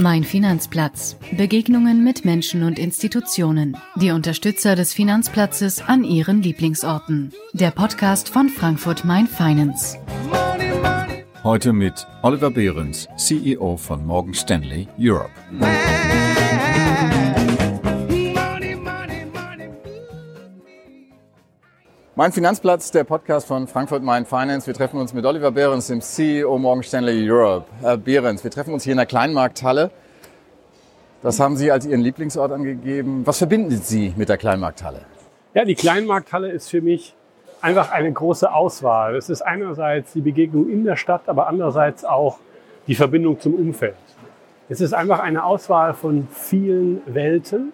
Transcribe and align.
Mein 0.00 0.22
Finanzplatz. 0.22 1.16
Begegnungen 1.36 2.04
mit 2.04 2.24
Menschen 2.24 2.62
und 2.62 2.78
Institutionen. 2.78 3.76
Die 3.96 4.10
Unterstützer 4.10 4.76
des 4.76 4.92
Finanzplatzes 4.92 5.82
an 5.82 6.04
ihren 6.04 6.42
Lieblingsorten. 6.42 7.32
Der 7.52 7.70
Podcast 7.70 8.28
von 8.28 8.48
Frankfurt 8.48 9.04
Main 9.04 9.26
Finance. 9.26 9.98
Heute 11.42 11.72
mit 11.72 12.06
Oliver 12.22 12.50
Behrens, 12.50 13.08
CEO 13.16 13.76
von 13.76 14.04
Morgan 14.06 14.34
Stanley 14.34 14.86
Europe. 14.98 15.30
Mein 22.18 22.32
Finanzplatz, 22.32 22.90
der 22.90 23.04
Podcast 23.04 23.46
von 23.46 23.68
Frankfurt 23.68 24.02
Main 24.02 24.26
Finance. 24.26 24.66
Wir 24.66 24.74
treffen 24.74 24.98
uns 24.98 25.14
mit 25.14 25.24
Oliver 25.24 25.52
Behrens, 25.52 25.86
dem 25.86 26.00
CEO 26.00 26.58
Morgan 26.58 26.82
Stanley 26.82 27.30
Europe. 27.30 27.66
Herr 27.80 27.96
Behrens, 27.96 28.42
wir 28.42 28.50
treffen 28.50 28.74
uns 28.74 28.82
hier 28.82 28.90
in 28.90 28.96
der 28.96 29.06
Kleinmarkthalle. 29.06 29.92
Das 31.22 31.38
haben 31.38 31.56
Sie 31.56 31.70
als 31.70 31.86
Ihren 31.86 32.00
Lieblingsort 32.00 32.50
angegeben. 32.50 33.24
Was 33.24 33.38
verbindet 33.38 33.84
Sie 33.84 34.14
mit 34.16 34.28
der 34.28 34.36
Kleinmarkthalle? 34.36 35.02
Ja, 35.54 35.64
die 35.64 35.76
Kleinmarkthalle 35.76 36.50
ist 36.50 36.68
für 36.68 36.80
mich 36.80 37.14
einfach 37.60 37.92
eine 37.92 38.10
große 38.10 38.52
Auswahl. 38.52 39.14
Es 39.14 39.30
ist 39.30 39.42
einerseits 39.42 40.12
die 40.12 40.20
Begegnung 40.20 40.68
in 40.68 40.82
der 40.82 40.96
Stadt, 40.96 41.28
aber 41.28 41.46
andererseits 41.46 42.04
auch 42.04 42.38
die 42.88 42.96
Verbindung 42.96 43.38
zum 43.38 43.54
Umfeld. 43.54 43.94
Es 44.68 44.80
ist 44.80 44.92
einfach 44.92 45.20
eine 45.20 45.44
Auswahl 45.44 45.94
von 45.94 46.26
vielen 46.32 47.00
Welten, 47.06 47.72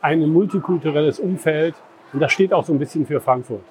ein 0.00 0.28
multikulturelles 0.28 1.20
Umfeld, 1.20 1.76
und 2.12 2.20
das 2.20 2.32
steht 2.32 2.52
auch 2.52 2.64
so 2.64 2.72
ein 2.72 2.78
bisschen 2.78 3.06
für 3.06 3.20
Frankfurt. 3.20 3.62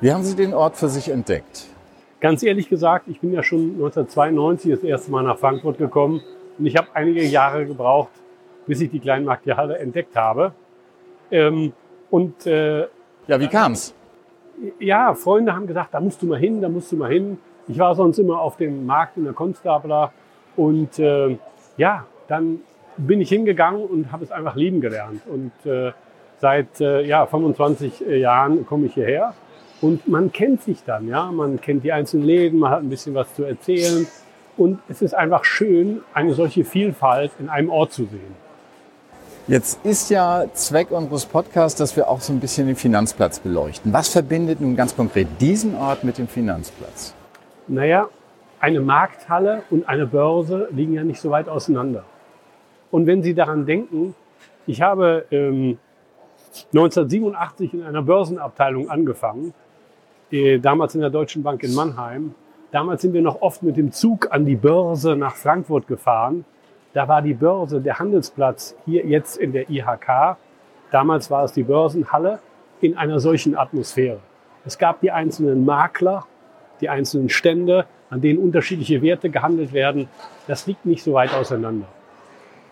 Wie 0.00 0.12
haben 0.12 0.22
Sie 0.22 0.36
den 0.36 0.54
Ort 0.54 0.76
für 0.76 0.88
sich 0.88 1.08
entdeckt? 1.08 1.66
Ganz 2.20 2.42
ehrlich 2.42 2.68
gesagt, 2.68 3.08
ich 3.08 3.20
bin 3.20 3.32
ja 3.32 3.42
schon 3.42 3.72
1992 3.74 4.72
das 4.72 4.82
erste 4.82 5.10
Mal 5.10 5.22
nach 5.22 5.38
Frankfurt 5.38 5.78
gekommen 5.78 6.20
und 6.58 6.66
ich 6.66 6.76
habe 6.76 6.88
einige 6.94 7.24
Jahre 7.24 7.66
gebraucht, 7.66 8.10
bis 8.66 8.80
ich 8.80 8.90
die 8.90 9.00
Kleinmarkthalle 9.00 9.78
entdeckt 9.78 10.16
habe. 10.16 10.52
Ähm, 11.30 11.72
und 12.10 12.46
äh, 12.46 12.86
ja, 13.26 13.40
wie 13.40 13.48
kam's? 13.48 13.94
Ja, 14.80 15.14
Freunde 15.14 15.54
haben 15.54 15.66
gesagt, 15.66 15.94
da 15.94 16.00
musst 16.00 16.22
du 16.22 16.26
mal 16.26 16.38
hin, 16.38 16.60
da 16.60 16.68
musst 16.68 16.90
du 16.90 16.96
mal 16.96 17.10
hin. 17.10 17.38
Ich 17.68 17.78
war 17.78 17.94
sonst 17.94 18.18
immer 18.18 18.40
auf 18.40 18.56
dem 18.56 18.86
Markt 18.86 19.16
in 19.16 19.24
der 19.24 19.32
Konstabler 19.32 20.12
und 20.56 20.98
äh, 20.98 21.36
ja, 21.76 22.06
dann 22.26 22.60
bin 22.96 23.20
ich 23.20 23.28
hingegangen 23.28 23.84
und 23.84 24.10
habe 24.10 24.24
es 24.24 24.32
einfach 24.32 24.56
lieben 24.56 24.80
gelernt 24.80 25.22
und 25.26 25.52
äh, 25.70 25.92
Seit 26.40 26.80
äh, 26.80 27.02
ja, 27.02 27.26
25 27.26 28.06
äh, 28.06 28.18
Jahren 28.18 28.64
komme 28.66 28.86
ich 28.86 28.94
hierher 28.94 29.34
und 29.80 30.06
man 30.08 30.32
kennt 30.32 30.62
sich 30.62 30.84
dann, 30.84 31.08
ja, 31.08 31.30
man 31.32 31.60
kennt 31.60 31.84
die 31.84 31.92
einzelnen 31.92 32.26
Läden, 32.26 32.58
man 32.58 32.70
hat 32.70 32.80
ein 32.80 32.88
bisschen 32.88 33.14
was 33.14 33.34
zu 33.34 33.44
erzählen 33.44 34.06
und 34.56 34.80
es 34.88 35.02
ist 35.02 35.14
einfach 35.14 35.44
schön, 35.44 36.02
eine 36.14 36.34
solche 36.34 36.64
Vielfalt 36.64 37.32
in 37.38 37.48
einem 37.48 37.70
Ort 37.70 37.92
zu 37.92 38.04
sehen. 38.04 38.48
Jetzt 39.48 39.84
ist 39.84 40.10
ja 40.10 40.44
Zweck 40.52 40.90
unseres 40.90 41.24
Podcasts, 41.24 41.78
dass 41.78 41.96
wir 41.96 42.08
auch 42.08 42.20
so 42.20 42.34
ein 42.34 42.40
bisschen 42.40 42.66
den 42.66 42.76
Finanzplatz 42.76 43.38
beleuchten. 43.38 43.92
Was 43.94 44.08
verbindet 44.08 44.60
nun 44.60 44.76
ganz 44.76 44.94
konkret 44.94 45.26
diesen 45.40 45.74
Ort 45.74 46.04
mit 46.04 46.18
dem 46.18 46.28
Finanzplatz? 46.28 47.14
Naja, 47.66 48.08
eine 48.60 48.80
Markthalle 48.80 49.62
und 49.70 49.88
eine 49.88 50.06
Börse 50.06 50.68
liegen 50.70 50.92
ja 50.92 51.02
nicht 51.02 51.20
so 51.20 51.30
weit 51.30 51.48
auseinander. 51.48 52.04
Und 52.90 53.06
wenn 53.06 53.22
Sie 53.22 53.34
daran 53.34 53.64
denken, 53.64 54.14
ich 54.66 54.82
habe 54.82 55.24
ähm, 55.30 55.78
1987 56.72 57.74
in 57.74 57.82
einer 57.82 58.02
Börsenabteilung 58.02 58.90
angefangen, 58.90 59.54
äh, 60.30 60.58
damals 60.58 60.94
in 60.94 61.00
der 61.00 61.10
Deutschen 61.10 61.42
Bank 61.42 61.62
in 61.62 61.74
Mannheim. 61.74 62.34
Damals 62.70 63.02
sind 63.02 63.14
wir 63.14 63.22
noch 63.22 63.40
oft 63.40 63.62
mit 63.62 63.76
dem 63.76 63.92
Zug 63.92 64.28
an 64.30 64.44
die 64.44 64.56
Börse 64.56 65.16
nach 65.16 65.36
Frankfurt 65.36 65.86
gefahren. 65.86 66.44
Da 66.92 67.08
war 67.08 67.22
die 67.22 67.34
Börse, 67.34 67.80
der 67.80 67.98
Handelsplatz 67.98 68.74
hier 68.84 69.06
jetzt 69.06 69.36
in 69.36 69.52
der 69.52 69.70
IHK. 69.70 70.36
Damals 70.90 71.30
war 71.30 71.44
es 71.44 71.52
die 71.52 71.62
Börsenhalle 71.62 72.40
in 72.80 72.96
einer 72.96 73.20
solchen 73.20 73.56
Atmosphäre. 73.56 74.20
Es 74.64 74.78
gab 74.78 75.00
die 75.00 75.10
einzelnen 75.10 75.64
Makler, 75.64 76.26
die 76.80 76.88
einzelnen 76.88 77.28
Stände, 77.28 77.86
an 78.10 78.20
denen 78.20 78.38
unterschiedliche 78.38 79.02
Werte 79.02 79.30
gehandelt 79.30 79.72
werden. 79.72 80.08
Das 80.46 80.66
liegt 80.66 80.86
nicht 80.86 81.02
so 81.02 81.12
weit 81.12 81.34
auseinander. 81.34 81.86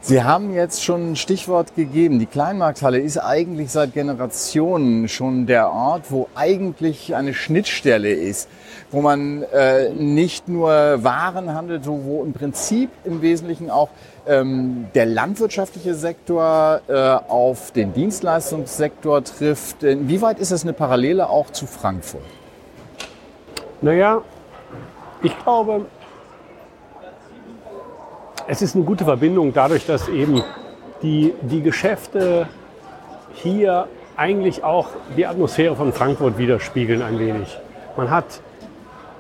Sie 0.09 0.23
haben 0.23 0.55
jetzt 0.55 0.85
schon 0.85 1.11
ein 1.11 1.17
Stichwort 1.17 1.75
gegeben. 1.75 2.21
Die 2.21 2.27
Kleinmarkthalle 2.27 3.01
ist 3.01 3.19
eigentlich 3.19 3.73
seit 3.73 3.93
Generationen 3.93 5.09
schon 5.09 5.47
der 5.47 5.73
Ort, 5.73 6.13
wo 6.13 6.29
eigentlich 6.37 7.17
eine 7.17 7.35
Schnittstelle 7.35 8.13
ist, 8.13 8.49
wo 8.93 9.01
man 9.01 9.43
äh, 9.43 9.89
nicht 9.91 10.47
nur 10.47 10.71
Waren 11.03 11.53
handelt, 11.53 11.89
wo 11.89 12.23
im 12.23 12.33
Prinzip 12.33 12.89
im 13.03 13.21
Wesentlichen 13.21 13.69
auch 13.69 13.89
ähm, 14.29 14.87
der 14.95 15.07
landwirtschaftliche 15.07 15.97
Sektor 15.97 16.83
äh, 16.87 16.95
auf 17.29 17.73
den 17.73 17.93
Dienstleistungssektor 17.93 19.25
trifft. 19.25 19.83
Inwieweit 19.83 20.39
ist 20.39 20.53
das 20.53 20.63
eine 20.63 20.73
Parallele 20.73 21.29
auch 21.29 21.51
zu 21.51 21.67
Frankfurt? 21.67 22.23
Naja, 23.83 24.23
ich 25.25 25.37
glaube, 25.43 25.87
es 28.49 28.63
ist 28.63 28.77
eine 28.77 28.85
gute 28.85 29.05
Verbindung 29.05 29.53
dadurch, 29.53 29.87
dass 29.87 30.09
eben 30.09 30.43
die, 31.03 31.35
die 31.43 31.63
Geschäfte 31.63 32.49
hier 33.35 33.89
eigentlich 34.17 34.65
auch 34.65 34.89
die 35.17 35.27
Atmosphäre 35.27 35.77
von 35.77 35.93
Frankfurt 35.93 36.39
widerspiegeln 36.39 37.03
ein 37.03 37.19
wenig. 37.19 37.59
Man 37.97 38.11
hat 38.11 38.41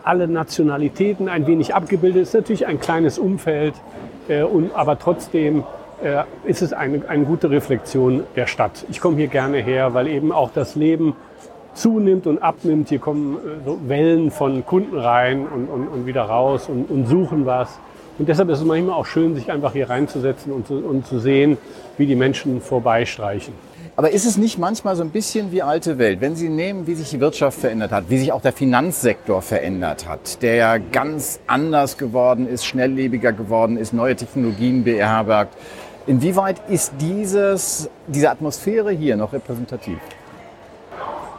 alle 0.05 0.29
Nationalitäten 0.29 1.29
ein 1.29 1.47
wenig 1.47 1.75
abgebildet. 1.75 2.23
Es 2.23 2.29
ist 2.29 2.35
natürlich 2.35 2.67
ein 2.67 2.81
kleines 2.81 3.19
Umfeld, 3.19 3.75
äh, 4.29 4.43
und, 4.43 4.75
aber 4.75 4.99
trotzdem 4.99 5.65
äh, 6.03 6.23
ist 6.45 6.63
es 6.63 6.73
eine, 6.73 7.09
eine 7.09 7.25
gute 7.25 7.51
Reflexion 7.51 8.23
der 8.37 8.47
Stadt. 8.47 8.87
Ich 8.89 9.01
komme 9.01 9.17
hier 9.17 9.27
gerne 9.27 9.59
her, 9.59 9.95
weil 9.95 10.07
eben 10.07 10.33
auch 10.33 10.51
das 10.55 10.77
Leben 10.77 11.17
zunimmt 11.75 12.27
und 12.27 12.39
abnimmt. 12.39 12.89
Hier 12.89 13.01
kommen 13.01 13.37
äh, 13.37 13.65
so 13.65 13.79
Wellen 13.87 14.31
von 14.31 14.65
Kunden 14.65 14.97
rein 14.97 15.47
und, 15.47 15.67
und, 15.67 15.89
und 15.89 16.07
wieder 16.07 16.23
raus 16.23 16.69
und, 16.69 16.89
und 16.89 17.07
suchen 17.07 17.45
was. 17.45 17.79
Und 18.19 18.29
deshalb 18.29 18.49
ist 18.49 18.61
es 18.61 18.65
manchmal 18.65 18.95
auch 18.95 19.07
schön, 19.07 19.35
sich 19.35 19.51
einfach 19.51 19.73
hier 19.73 19.91
reinzusetzen 19.91 20.53
und 20.53 20.67
zu, 20.67 20.75
und 20.75 21.07
zu 21.07 21.19
sehen, 21.19 21.59
wie 21.99 22.07
die 22.07 22.17
Menschen 22.17 22.61
vorbeistreichen. 22.61 23.53
Aber 23.95 24.11
ist 24.11 24.27
es 24.27 24.37
nicht 24.37 24.59
manchmal 24.59 24.95
so 24.95 25.03
ein 25.03 25.11
bisschen 25.11 25.53
wie 25.53 25.63
alte 25.63 25.99
Welt, 25.99 26.21
wenn 26.21 26.37
Sie 26.37 26.51
nehmen, 26.51 26.87
wie 26.87 26.95
sich 26.95 27.11
die 27.11 27.21
Wirtschaft 27.21 27.59
verändert 27.59 27.93
hat, 27.93 28.05
wie 28.09 28.19
sich 28.19 28.33
auch 28.33 28.43
der 28.43 28.53
Finanzsektor 28.53 29.41
verändert 29.41 30.07
hat, 30.07 30.43
der 30.43 30.55
ja 30.55 30.79
ganz 30.79 31.41
anders 31.47 31.97
geworden 31.97 32.47
ist, 32.47 32.67
schnelllebiger 32.67 33.33
geworden 33.33 33.79
ist, 33.79 33.95
neue 33.95 34.15
Technologien 34.15 34.85
beherbergt. 34.85 35.57
Inwieweit 36.07 36.61
ist 36.69 36.93
dieses, 37.01 37.89
diese 38.07 38.31
Atmosphäre 38.31 38.93
hier 38.93 39.17
noch 39.17 39.33
repräsentativ? 39.33 39.99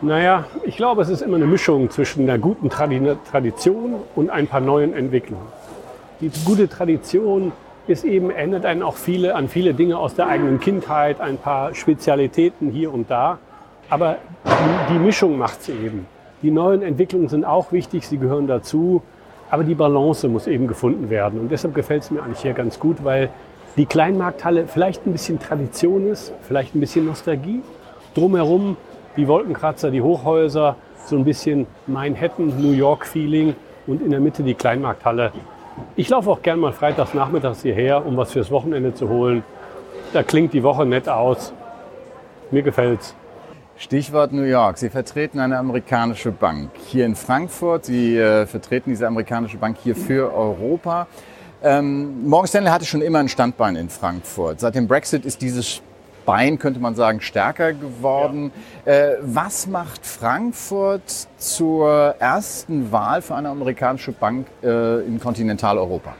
Naja, 0.01 0.45
ich 0.63 0.77
glaube, 0.77 1.01
es 1.01 1.09
ist 1.09 1.21
immer 1.21 1.37
eine 1.37 1.47
Mischung 1.47 1.89
zwischen 1.89 2.23
einer 2.23 2.37
guten 2.37 2.69
Tradition 2.69 3.95
und 4.15 4.29
ein 4.29 4.47
paar 4.47 4.61
neuen 4.61 4.93
Entwicklungen 4.93 5.45
die 6.21 6.31
gute 6.45 6.67
Tradition 6.67 7.51
ist 7.87 8.03
eben, 8.03 8.31
erinnert 8.31 8.65
einen 8.65 8.83
auch 8.83 8.95
viele, 8.95 9.35
an 9.35 9.47
viele 9.47 9.73
Dinge 9.73 9.97
aus 9.97 10.15
der 10.15 10.27
eigenen 10.27 10.59
Kindheit, 10.59 11.21
ein 11.21 11.37
paar 11.37 11.73
Spezialitäten 11.73 12.69
hier 12.69 12.93
und 12.93 13.09
da. 13.09 13.39
Aber 13.89 14.17
die, 14.45 14.93
die 14.93 14.99
Mischung 14.99 15.37
macht 15.37 15.61
es 15.61 15.69
eben. 15.69 16.05
Die 16.41 16.51
neuen 16.51 16.81
Entwicklungen 16.81 17.29
sind 17.29 17.45
auch 17.45 17.71
wichtig, 17.71 18.07
sie 18.07 18.17
gehören 18.17 18.47
dazu. 18.47 19.01
Aber 19.49 19.63
die 19.63 19.75
Balance 19.75 20.27
muss 20.27 20.47
eben 20.47 20.67
gefunden 20.67 21.09
werden. 21.09 21.39
Und 21.39 21.51
deshalb 21.51 21.73
gefällt 21.73 22.03
es 22.03 22.11
mir 22.11 22.21
eigentlich 22.21 22.41
hier 22.41 22.53
ganz 22.53 22.79
gut, 22.79 23.03
weil 23.03 23.29
die 23.77 23.85
Kleinmarkthalle 23.85 24.67
vielleicht 24.67 25.05
ein 25.05 25.13
bisschen 25.13 25.39
Tradition 25.39 26.07
ist, 26.07 26.33
vielleicht 26.41 26.75
ein 26.75 26.81
bisschen 26.81 27.05
Nostalgie. 27.05 27.61
Drumherum 28.13 28.75
die 29.15 29.27
Wolkenkratzer, 29.27 29.89
die 29.91 30.01
Hochhäuser, 30.01 30.75
so 31.05 31.15
ein 31.15 31.23
bisschen 31.23 31.65
Manhattan, 31.87 32.53
New 32.61 32.71
York 32.71 33.05
Feeling 33.05 33.55
und 33.87 34.01
in 34.01 34.11
der 34.11 34.19
Mitte 34.19 34.43
die 34.43 34.53
Kleinmarkthalle 34.53 35.31
ich 35.95 36.09
laufe 36.09 36.29
auch 36.29 36.41
gern 36.41 36.59
mal 36.59 36.73
freitags 36.73 37.13
nachmittags 37.13 37.61
hierher, 37.61 38.05
um 38.05 38.17
was 38.17 38.31
fürs 38.31 38.51
Wochenende 38.51 38.93
zu 38.93 39.09
holen. 39.09 39.43
Da 40.13 40.23
klingt 40.23 40.53
die 40.53 40.63
Woche 40.63 40.85
nett 40.85 41.09
aus. 41.09 41.53
Mir 42.51 42.63
gefällt's. 42.63 43.15
Stichwort 43.77 44.31
New 44.33 44.43
York. 44.43 44.77
Sie 44.77 44.89
vertreten 44.89 45.39
eine 45.39 45.57
amerikanische 45.57 46.31
Bank 46.31 46.71
hier 46.87 47.05
in 47.05 47.15
Frankfurt. 47.15 47.85
Sie 47.85 48.17
äh, 48.17 48.45
vertreten 48.47 48.89
diese 48.89 49.05
amerikanische 49.05 49.57
Bank 49.57 49.77
hier 49.83 49.95
für 49.95 50.33
Europa. 50.33 51.07
Ähm, 51.63 52.27
Morgan 52.27 52.47
Stanley 52.47 52.69
hatte 52.69 52.85
schon 52.85 53.01
immer 53.01 53.19
ein 53.19 53.29
Standbein 53.29 53.75
in 53.75 53.89
Frankfurt. 53.89 54.59
Seit 54.59 54.75
dem 54.75 54.87
Brexit 54.87 55.25
ist 55.25 55.41
dieses 55.41 55.81
Bein, 56.27 56.59
könnte 56.59 56.81
man 56.81 56.93
sagen, 56.93 57.21
stärker 57.21 57.71
geworden. 57.71 58.51
Ja. 58.85 58.91
Äh, 58.91 59.17
was 59.21 59.65
macht 59.65 60.05
Frankfurt 60.05 61.27
zur 61.37 62.15
ersten 62.19 62.91
Wahl 62.91 63.21
für 63.21 63.33
eine 63.33 63.47
amerikanische 63.47 64.11
Bank 64.11 64.47
äh, 64.61 65.05
in 65.05 65.21
Kontinentaleuropa? 65.21 66.15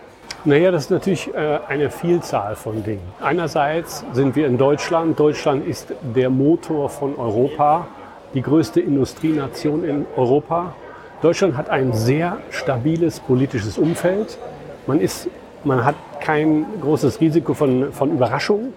Naja, 0.45 0.71
das 0.71 0.83
ist 0.85 0.91
natürlich 0.91 1.35
äh, 1.35 1.59
eine 1.67 1.89
Vielzahl 1.89 2.55
von 2.55 2.81
Dingen. 2.85 3.01
Einerseits 3.19 4.05
sind 4.13 4.33
wir 4.37 4.47
in 4.47 4.57
Deutschland. 4.57 5.19
Deutschland 5.19 5.67
ist 5.67 5.93
der 6.15 6.29
Motor 6.29 6.89
von 6.89 7.17
Europa, 7.17 7.85
die 8.33 8.41
größte 8.41 8.79
Industrienation 8.79 9.83
in 9.83 10.05
Europa. 10.15 10.73
Deutschland 11.21 11.57
hat 11.57 11.69
ein 11.69 11.91
sehr 11.91 12.37
stabiles 12.49 13.19
politisches 13.19 13.77
Umfeld. 13.77 14.37
Man, 14.85 15.01
ist, 15.01 15.27
man 15.65 15.83
hat 15.83 15.95
kein 16.21 16.65
großes 16.79 17.19
Risiko 17.19 17.53
von, 17.53 17.91
von 17.91 18.11
Überraschungen. 18.11 18.73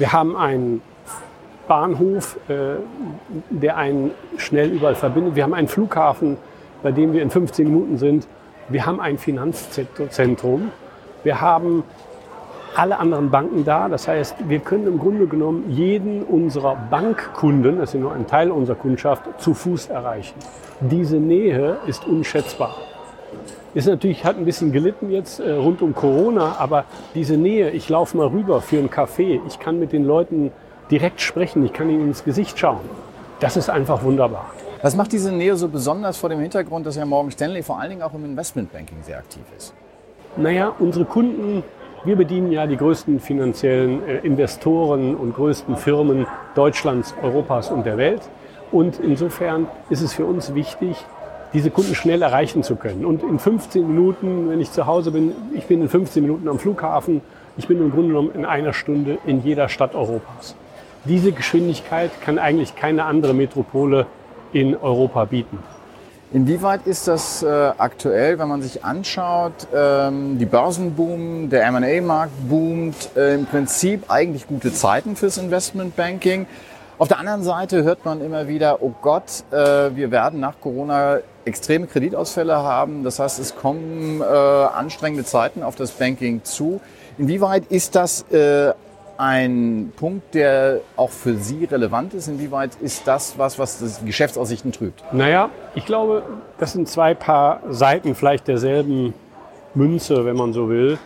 Wir 0.00 0.14
haben 0.14 0.34
einen 0.34 0.80
Bahnhof, 1.68 2.38
äh, 2.48 2.76
der 3.50 3.76
einen 3.76 4.12
schnell 4.38 4.70
überall 4.70 4.94
verbindet. 4.94 5.36
Wir 5.36 5.42
haben 5.42 5.52
einen 5.52 5.68
Flughafen, 5.68 6.38
bei 6.82 6.90
dem 6.90 7.12
wir 7.12 7.20
in 7.20 7.28
15 7.28 7.66
Minuten 7.66 7.98
sind. 7.98 8.26
Wir 8.70 8.86
haben 8.86 8.98
ein 8.98 9.18
Finanzzentrum. 9.18 10.70
Wir 11.22 11.42
haben 11.42 11.84
alle 12.74 12.98
anderen 12.98 13.28
Banken 13.28 13.66
da. 13.66 13.90
Das 13.90 14.08
heißt, 14.08 14.36
wir 14.48 14.60
können 14.60 14.86
im 14.86 14.98
Grunde 14.98 15.26
genommen 15.26 15.66
jeden 15.68 16.22
unserer 16.22 16.76
Bankkunden, 16.76 17.78
das 17.78 17.92
ist 17.92 18.00
nur 18.00 18.14
ein 18.14 18.26
Teil 18.26 18.50
unserer 18.50 18.76
Kundschaft, 18.76 19.24
zu 19.36 19.52
Fuß 19.52 19.88
erreichen. 19.88 20.38
Diese 20.80 21.18
Nähe 21.18 21.76
ist 21.86 22.06
unschätzbar. 22.06 22.74
Ist 23.72 23.86
natürlich, 23.86 24.24
hat 24.24 24.36
ein 24.36 24.44
bisschen 24.44 24.72
gelitten 24.72 25.10
jetzt 25.10 25.38
äh, 25.38 25.52
rund 25.52 25.80
um 25.80 25.94
Corona, 25.94 26.56
aber 26.58 26.84
diese 27.14 27.36
Nähe, 27.36 27.70
ich 27.70 27.88
laufe 27.88 28.16
mal 28.16 28.26
rüber 28.26 28.60
für 28.60 28.78
einen 28.78 28.90
Kaffee, 28.90 29.40
ich 29.46 29.60
kann 29.60 29.78
mit 29.78 29.92
den 29.92 30.04
Leuten 30.04 30.50
direkt 30.90 31.20
sprechen, 31.20 31.64
ich 31.64 31.72
kann 31.72 31.88
ihnen 31.88 32.08
ins 32.08 32.24
Gesicht 32.24 32.58
schauen. 32.58 32.80
Das 33.38 33.56
ist 33.56 33.70
einfach 33.70 34.02
wunderbar. 34.02 34.50
Was 34.82 34.96
macht 34.96 35.12
diese 35.12 35.30
Nähe 35.30 35.54
so 35.56 35.68
besonders 35.68 36.16
vor 36.16 36.30
dem 36.30 36.40
Hintergrund, 36.40 36.84
dass 36.84 36.96
ja 36.96 37.04
Morgan 37.04 37.30
Stanley 37.30 37.62
vor 37.62 37.78
allen 37.78 37.90
Dingen 37.90 38.02
auch 38.02 38.14
im 38.14 38.24
Investmentbanking 38.24 38.98
sehr 39.02 39.18
aktiv 39.18 39.42
ist? 39.56 39.72
Naja, 40.36 40.72
unsere 40.78 41.04
Kunden, 41.04 41.62
wir 42.04 42.16
bedienen 42.16 42.50
ja 42.50 42.66
die 42.66 42.76
größten 42.76 43.20
finanziellen 43.20 44.06
äh, 44.08 44.18
Investoren 44.18 45.14
und 45.14 45.34
größten 45.34 45.76
Firmen 45.76 46.26
Deutschlands, 46.56 47.14
Europas 47.22 47.70
und 47.70 47.86
der 47.86 47.98
Welt. 47.98 48.22
Und 48.72 48.98
insofern 48.98 49.68
ist 49.90 50.00
es 50.00 50.14
für 50.14 50.24
uns 50.24 50.54
wichtig, 50.54 50.96
diese 51.52 51.70
Kunden 51.70 51.94
schnell 51.94 52.22
erreichen 52.22 52.62
zu 52.62 52.76
können. 52.76 53.04
Und 53.04 53.22
in 53.22 53.38
15 53.38 53.86
Minuten, 53.86 54.48
wenn 54.48 54.60
ich 54.60 54.70
zu 54.70 54.86
Hause 54.86 55.10
bin, 55.10 55.32
ich 55.54 55.66
bin 55.66 55.82
in 55.82 55.88
15 55.88 56.22
Minuten 56.22 56.48
am 56.48 56.58
Flughafen, 56.58 57.20
ich 57.56 57.66
bin 57.66 57.78
im 57.78 57.90
Grunde 57.90 58.08
genommen 58.08 58.30
in 58.34 58.44
einer 58.44 58.72
Stunde 58.72 59.18
in 59.26 59.42
jeder 59.42 59.68
Stadt 59.68 59.94
Europas. 59.94 60.54
Diese 61.04 61.32
Geschwindigkeit 61.32 62.10
kann 62.24 62.38
eigentlich 62.38 62.76
keine 62.76 63.04
andere 63.04 63.34
Metropole 63.34 64.06
in 64.52 64.76
Europa 64.76 65.24
bieten. 65.24 65.58
Inwieweit 66.32 66.86
ist 66.86 67.08
das 67.08 67.42
äh, 67.42 67.72
aktuell, 67.76 68.38
wenn 68.38 68.46
man 68.46 68.62
sich 68.62 68.84
anschaut, 68.84 69.66
ähm, 69.74 70.38
die 70.38 70.44
Börsen 70.44 70.94
boomen, 70.94 71.50
der 71.50 71.64
M&A-Markt 71.64 72.32
boomt, 72.48 73.10
äh, 73.16 73.34
im 73.34 73.46
Prinzip 73.46 74.04
eigentlich 74.08 74.46
gute 74.46 74.72
Zeiten 74.72 75.16
fürs 75.16 75.38
Investmentbanking. 75.38 76.46
Auf 76.98 77.08
der 77.08 77.18
anderen 77.18 77.42
Seite 77.42 77.82
hört 77.82 78.04
man 78.04 78.20
immer 78.20 78.46
wieder, 78.46 78.80
oh 78.80 78.92
Gott, 79.02 79.42
äh, 79.50 79.56
wir 79.96 80.12
werden 80.12 80.38
nach 80.38 80.60
Corona 80.60 81.18
extreme 81.44 81.86
Kreditausfälle 81.86 82.56
haben. 82.56 83.04
Das 83.04 83.18
heißt, 83.18 83.38
es 83.38 83.56
kommen 83.56 84.20
äh, 84.20 84.24
anstrengende 84.24 85.24
Zeiten 85.24 85.62
auf 85.62 85.76
das 85.76 85.92
Banking 85.92 86.44
zu. 86.44 86.80
Inwieweit 87.18 87.66
ist 87.66 87.94
das 87.94 88.22
äh, 88.30 88.72
ein 89.20 89.92
Punkt, 89.96 90.34
der 90.34 90.80
auch 90.96 91.10
für 91.10 91.34
Sie 91.36 91.64
relevant 91.64 92.14
ist? 92.14 92.28
Inwieweit 92.28 92.76
ist 92.80 93.06
das 93.06 93.34
was, 93.36 93.58
was 93.58 93.78
das 93.78 94.04
Geschäftsaussichten 94.04 94.72
trübt? 94.72 95.04
Naja, 95.12 95.50
ich 95.74 95.84
glaube, 95.84 96.22
das 96.58 96.72
sind 96.72 96.88
zwei 96.88 97.14
Paar 97.14 97.60
Seiten 97.68 98.14
vielleicht 98.14 98.48
derselben 98.48 99.12
Münze, 99.74 100.24
wenn 100.24 100.36
man 100.36 100.52
so 100.52 100.68
will. 100.68 100.98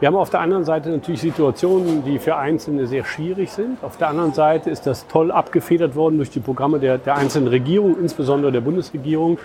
Wir 0.00 0.06
haben 0.06 0.16
auf 0.16 0.30
der 0.30 0.40
anderen 0.40 0.64
Seite 0.64 0.88
natürlich 0.88 1.20
Situationen, 1.20 2.02
die 2.04 2.18
für 2.18 2.34
Einzelne 2.34 2.86
sehr 2.86 3.04
schwierig 3.04 3.50
sind. 3.52 3.84
Auf 3.84 3.98
der 3.98 4.08
anderen 4.08 4.32
Seite 4.32 4.70
ist 4.70 4.86
das 4.86 5.06
toll 5.06 5.30
abgefedert 5.30 5.94
worden 5.94 6.16
durch 6.16 6.30
die 6.30 6.40
Programme 6.40 6.80
der, 6.80 6.96
der 6.96 7.16
einzelnen 7.16 7.48
Regierungen, 7.48 8.00
insbesondere 8.00 8.50
der 8.50 8.62
Bundesregierung. 8.62 9.38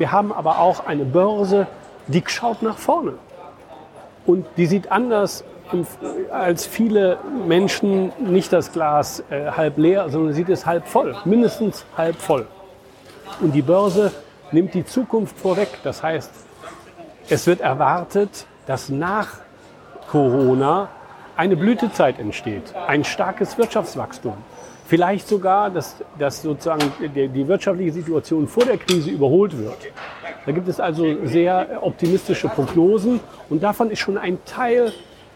Wir 0.00 0.12
haben 0.12 0.32
aber 0.32 0.60
auch 0.60 0.86
eine 0.86 1.04
Börse, 1.04 1.66
die 2.06 2.24
schaut 2.26 2.62
nach 2.62 2.78
vorne. 2.78 3.16
Und 4.24 4.46
die 4.56 4.64
sieht 4.64 4.90
anders 4.90 5.44
als 6.32 6.64
viele 6.64 7.18
Menschen 7.46 8.10
nicht 8.18 8.50
das 8.50 8.72
Glas 8.72 9.22
äh, 9.28 9.50
halb 9.50 9.76
leer, 9.76 10.08
sondern 10.08 10.32
sieht 10.32 10.48
es 10.48 10.64
halb 10.64 10.88
voll, 10.88 11.14
mindestens 11.26 11.84
halb 11.98 12.16
voll. 12.16 12.46
Und 13.42 13.52
die 13.52 13.60
Börse 13.60 14.10
nimmt 14.52 14.72
die 14.72 14.86
Zukunft 14.86 15.38
vorweg. 15.38 15.68
Das 15.84 16.02
heißt, 16.02 16.30
es 17.28 17.46
wird 17.46 17.60
erwartet, 17.60 18.46
dass 18.64 18.88
nach 18.88 19.28
Corona 20.10 20.88
eine 21.36 21.56
Blütezeit 21.56 22.18
entsteht, 22.18 22.74
ein 22.86 23.04
starkes 23.04 23.58
Wirtschaftswachstum. 23.58 24.38
Vielleicht 24.90 25.28
sogar, 25.28 25.70
dass, 25.70 25.94
dass 26.18 26.42
sozusagen 26.42 26.92
die, 27.14 27.28
die 27.28 27.46
wirtschaftliche 27.46 27.92
Situation 27.92 28.48
vor 28.48 28.64
der 28.64 28.76
Krise 28.76 29.10
überholt 29.10 29.56
wird. 29.56 29.76
Da 30.44 30.50
gibt 30.50 30.66
es 30.66 30.80
also 30.80 31.04
sehr 31.26 31.78
optimistische 31.80 32.48
Prognosen 32.48 33.20
und 33.48 33.62
davon 33.62 33.92
ist 33.92 34.00
schon 34.00 34.18
ein 34.18 34.38
Teil 34.44 34.92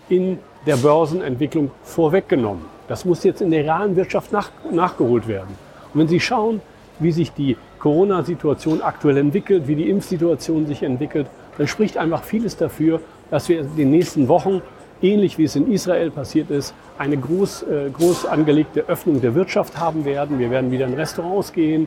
in 0.09 0.41
der 0.67 0.75
Börsenentwicklung 0.75 1.71
vorweggenommen. 1.85 2.65
Das 2.89 3.05
muss 3.05 3.23
jetzt 3.23 3.43
in 3.43 3.53
der 3.53 3.63
realen 3.63 3.95
Wirtschaft 3.95 4.33
nach, 4.33 4.51
nachgeholt 4.73 5.29
werden. 5.29 5.57
Und 5.93 6.01
wenn 6.01 6.09
Sie 6.09 6.19
schauen, 6.19 6.61
wie 6.99 7.13
sich 7.13 7.31
die 7.33 7.57
Corona-Situation 7.79 8.83
aktuell 8.83 9.19
entwickelt, 9.19 9.69
wie 9.69 9.77
die 9.77 9.89
Impfsituation 9.89 10.67
sich 10.67 10.83
entwickelt, 10.83 11.29
dann 11.59 11.69
spricht 11.69 11.97
einfach 11.97 12.25
vieles 12.25 12.57
dafür, 12.57 13.01
dass 13.31 13.49
wir 13.49 13.61
in 13.61 13.77
den 13.77 13.93
nächsten 13.93 14.27
Wochen, 14.27 14.63
ähnlich 15.03 15.39
wie 15.39 15.45
es 15.45 15.57
in 15.57 15.71
Israel 15.71 16.11
passiert 16.11 16.51
ist, 16.51 16.75
eine 16.99 17.17
groß, 17.17 17.63
äh, 17.65 17.91
groß 17.91 18.27
angelegte 18.27 18.89
Öffnung 18.89 19.21
der 19.21 19.35
Wirtschaft 19.35 19.79
haben 19.79 20.05
werden. 20.05 20.39
Wir 20.39 20.51
werden 20.51 20.71
wieder 20.71 20.87
in 20.87 20.95
Restaurants 20.95 21.53
gehen. 21.53 21.87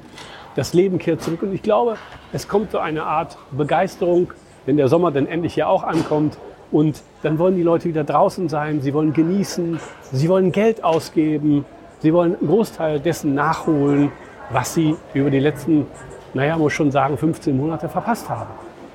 Das 0.56 0.74
Leben 0.74 0.98
kehrt 0.98 1.22
zurück. 1.22 1.44
Und 1.44 1.54
ich 1.54 1.62
glaube, 1.62 1.98
es 2.34 2.48
kommt 2.48 2.72
so 2.72 2.80
eine 2.80 3.04
Art 3.04 3.38
Begeisterung, 3.52 4.34
wenn 4.66 4.78
der 4.78 4.88
Sommer 4.88 5.12
dann 5.12 5.28
endlich 5.28 5.56
ja 5.56 5.68
auch 5.68 5.84
ankommt, 5.84 6.38
und 6.72 7.02
dann 7.24 7.40
wollen 7.40 7.56
die 7.56 7.64
Leute 7.64 7.88
wieder 7.88 8.04
draußen 8.04 8.50
sein, 8.50 8.82
sie 8.82 8.94
wollen 8.94 9.14
genießen, 9.14 9.80
sie 10.12 10.30
wollen 10.30 10.52
Geld 10.52 10.84
ausgeben, 10.84 11.66
sie 12.00 12.14
wollen 12.14 12.36
einen 12.36 12.48
Großteil 12.48 13.00
dessen 13.00 13.34
nachholen, 13.34 14.12
was 14.50 14.74
sie 14.74 14.96
über 15.14 15.30
die 15.30 15.40
letzten, 15.40 15.88
naja, 16.34 16.58
muss 16.58 16.74
schon 16.74 16.92
sagen, 16.92 17.18
15 17.18 17.56
Monate 17.56 17.88
verpasst 17.90 18.30
haben 18.30 18.50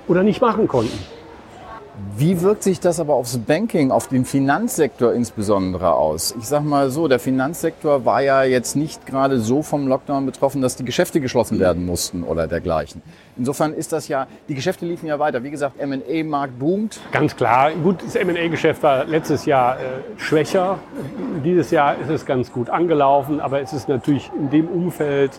oder 0.09 0.23
nicht 0.23 0.40
machen 0.40 0.69
konnten. 0.69 0.99
Wie 2.17 2.41
wirkt 2.41 2.63
sich 2.63 2.81
das 2.81 3.01
aber 3.01 3.15
aufs 3.15 3.37
Banking, 3.37 3.91
auf 3.91 4.09
den 4.09 4.25
Finanzsektor 4.25 5.13
insbesondere 5.13 5.93
aus? 5.93 6.35
Ich 6.39 6.47
sage 6.47 6.65
mal 6.65 6.91
so, 6.91 7.07
der 7.07 7.19
Finanzsektor 7.19 8.07
war 8.07 8.23
ja 8.23 8.45
jetzt 8.45 8.77
nicht 8.77 9.05
gerade 9.07 9.39
so 9.41 9.63
vom 9.63 9.87
Lockdown 9.87 10.25
betroffen, 10.25 10.63
dass 10.63 10.77
die 10.77 10.87
Geschäfte 10.87 11.21
geschlossen 11.21 11.59
werden 11.59 11.85
mussten 11.85 12.23
oder 12.23 12.47
dergleichen. 12.47 13.03
Insofern 13.37 13.75
ist 13.75 13.93
das 13.93 14.09
ja, 14.09 14.27
die 14.49 14.55
Geschäfte 14.55 14.87
liefen 14.87 15.07
ja 15.07 15.19
weiter. 15.19 15.43
Wie 15.43 15.51
gesagt, 15.51 15.79
M&A-Markt 15.79 16.59
boomt. 16.59 17.01
Ganz 17.13 17.37
klar. 17.37 17.73
Gut, 17.73 18.03
das 18.03 18.15
M&A-Geschäft 18.15 18.83
war 18.83 19.05
letztes 19.05 19.45
Jahr 19.45 19.77
äh, 19.77 19.81
schwächer. 20.17 20.79
Dieses 21.45 21.71
Jahr 21.71 21.99
ist 21.99 22.09
es 22.09 22.25
ganz 22.25 22.53
gut 22.53 22.71
angelaufen, 22.71 23.39
aber 23.41 23.61
es 23.61 23.75
ist 23.75 23.89
natürlich 23.89 24.31
in 24.39 24.49
dem 24.49 24.69
Umfeld 24.69 25.33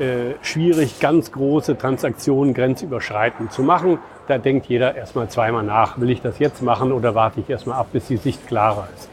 äh, 0.00 0.34
schwierig, 0.42 0.98
ganz 1.00 1.30
große 1.30 1.78
Transaktionen 1.78 2.54
grenzüberschreitend 2.54 3.52
zu 3.52 3.62
machen 3.62 3.98
da 4.30 4.38
denkt 4.38 4.66
jeder 4.66 4.94
erstmal 4.94 5.28
zweimal 5.28 5.64
nach, 5.64 6.00
will 6.00 6.08
ich 6.08 6.22
das 6.22 6.38
jetzt 6.38 6.62
machen 6.62 6.92
oder 6.92 7.16
warte 7.16 7.40
ich 7.40 7.50
erstmal 7.50 7.78
ab, 7.78 7.88
bis 7.92 8.06
die 8.06 8.16
Sicht 8.16 8.46
klarer 8.46 8.86
ist. 8.96 9.08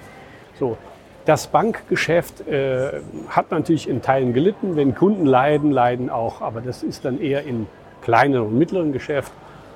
So, 0.60 0.77
das 1.25 1.48
Bankgeschäft 1.48 2.48
äh, 2.48 3.01
hat 3.29 3.50
natürlich 3.50 3.89
in 3.89 4.03
Teilen 4.03 4.34
gelitten. 4.34 4.75
Wenn 4.75 4.94
Kunden 4.94 5.25
leiden, 5.25 5.72
leiden 5.72 6.12
auch, 6.12 6.41
aber 6.41 6.62
das 6.62 6.84
ist 6.84 7.03
dann 7.03 7.20
eher 7.20 7.44
in 7.44 7.65
kleinen 8.03 8.39
und 8.41 8.58
mittleren 8.58 8.94
Geschäft. 8.94 9.32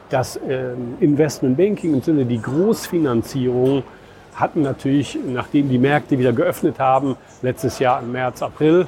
Das 0.09 0.35
äh, 0.35 0.73
Investmentbanking 0.99 1.95
im 1.95 2.01
Sinne 2.03 2.25
die 2.25 2.41
Großfinanzierung 2.41 3.83
hatten 4.35 4.61
natürlich, 4.61 5.17
nachdem 5.25 5.69
die 5.69 5.79
Märkte 5.79 6.19
wieder 6.19 6.33
geöffnet 6.33 6.77
haben, 6.77 7.15
letztes 7.41 7.79
Jahr 7.79 7.99
im 8.01 8.11
März, 8.11 8.43
April, 8.43 8.87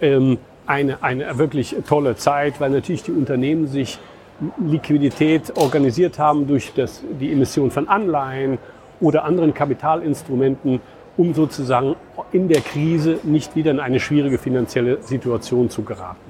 ähm, 0.00 0.38
eine, 0.66 1.02
eine 1.02 1.38
wirklich 1.38 1.76
tolle 1.88 2.16
Zeit, 2.16 2.60
weil 2.60 2.70
natürlich 2.70 3.02
die 3.02 3.12
Unternehmen 3.12 3.66
sich 3.66 3.98
Liquidität 4.58 5.56
organisiert 5.56 6.18
haben 6.18 6.46
durch 6.46 6.72
das, 6.74 7.02
die 7.20 7.32
Emission 7.32 7.70
von 7.70 7.88
Anleihen 7.88 8.58
oder 9.00 9.24
anderen 9.24 9.52
Kapitalinstrumenten, 9.52 10.80
um 11.16 11.34
sozusagen 11.34 11.96
in 12.32 12.48
der 12.48 12.60
Krise 12.60 13.18
nicht 13.22 13.54
wieder 13.56 13.70
in 13.70 13.80
eine 13.80 14.00
schwierige 14.00 14.38
finanzielle 14.38 15.02
Situation 15.02 15.68
zu 15.68 15.82
geraten. 15.82 16.20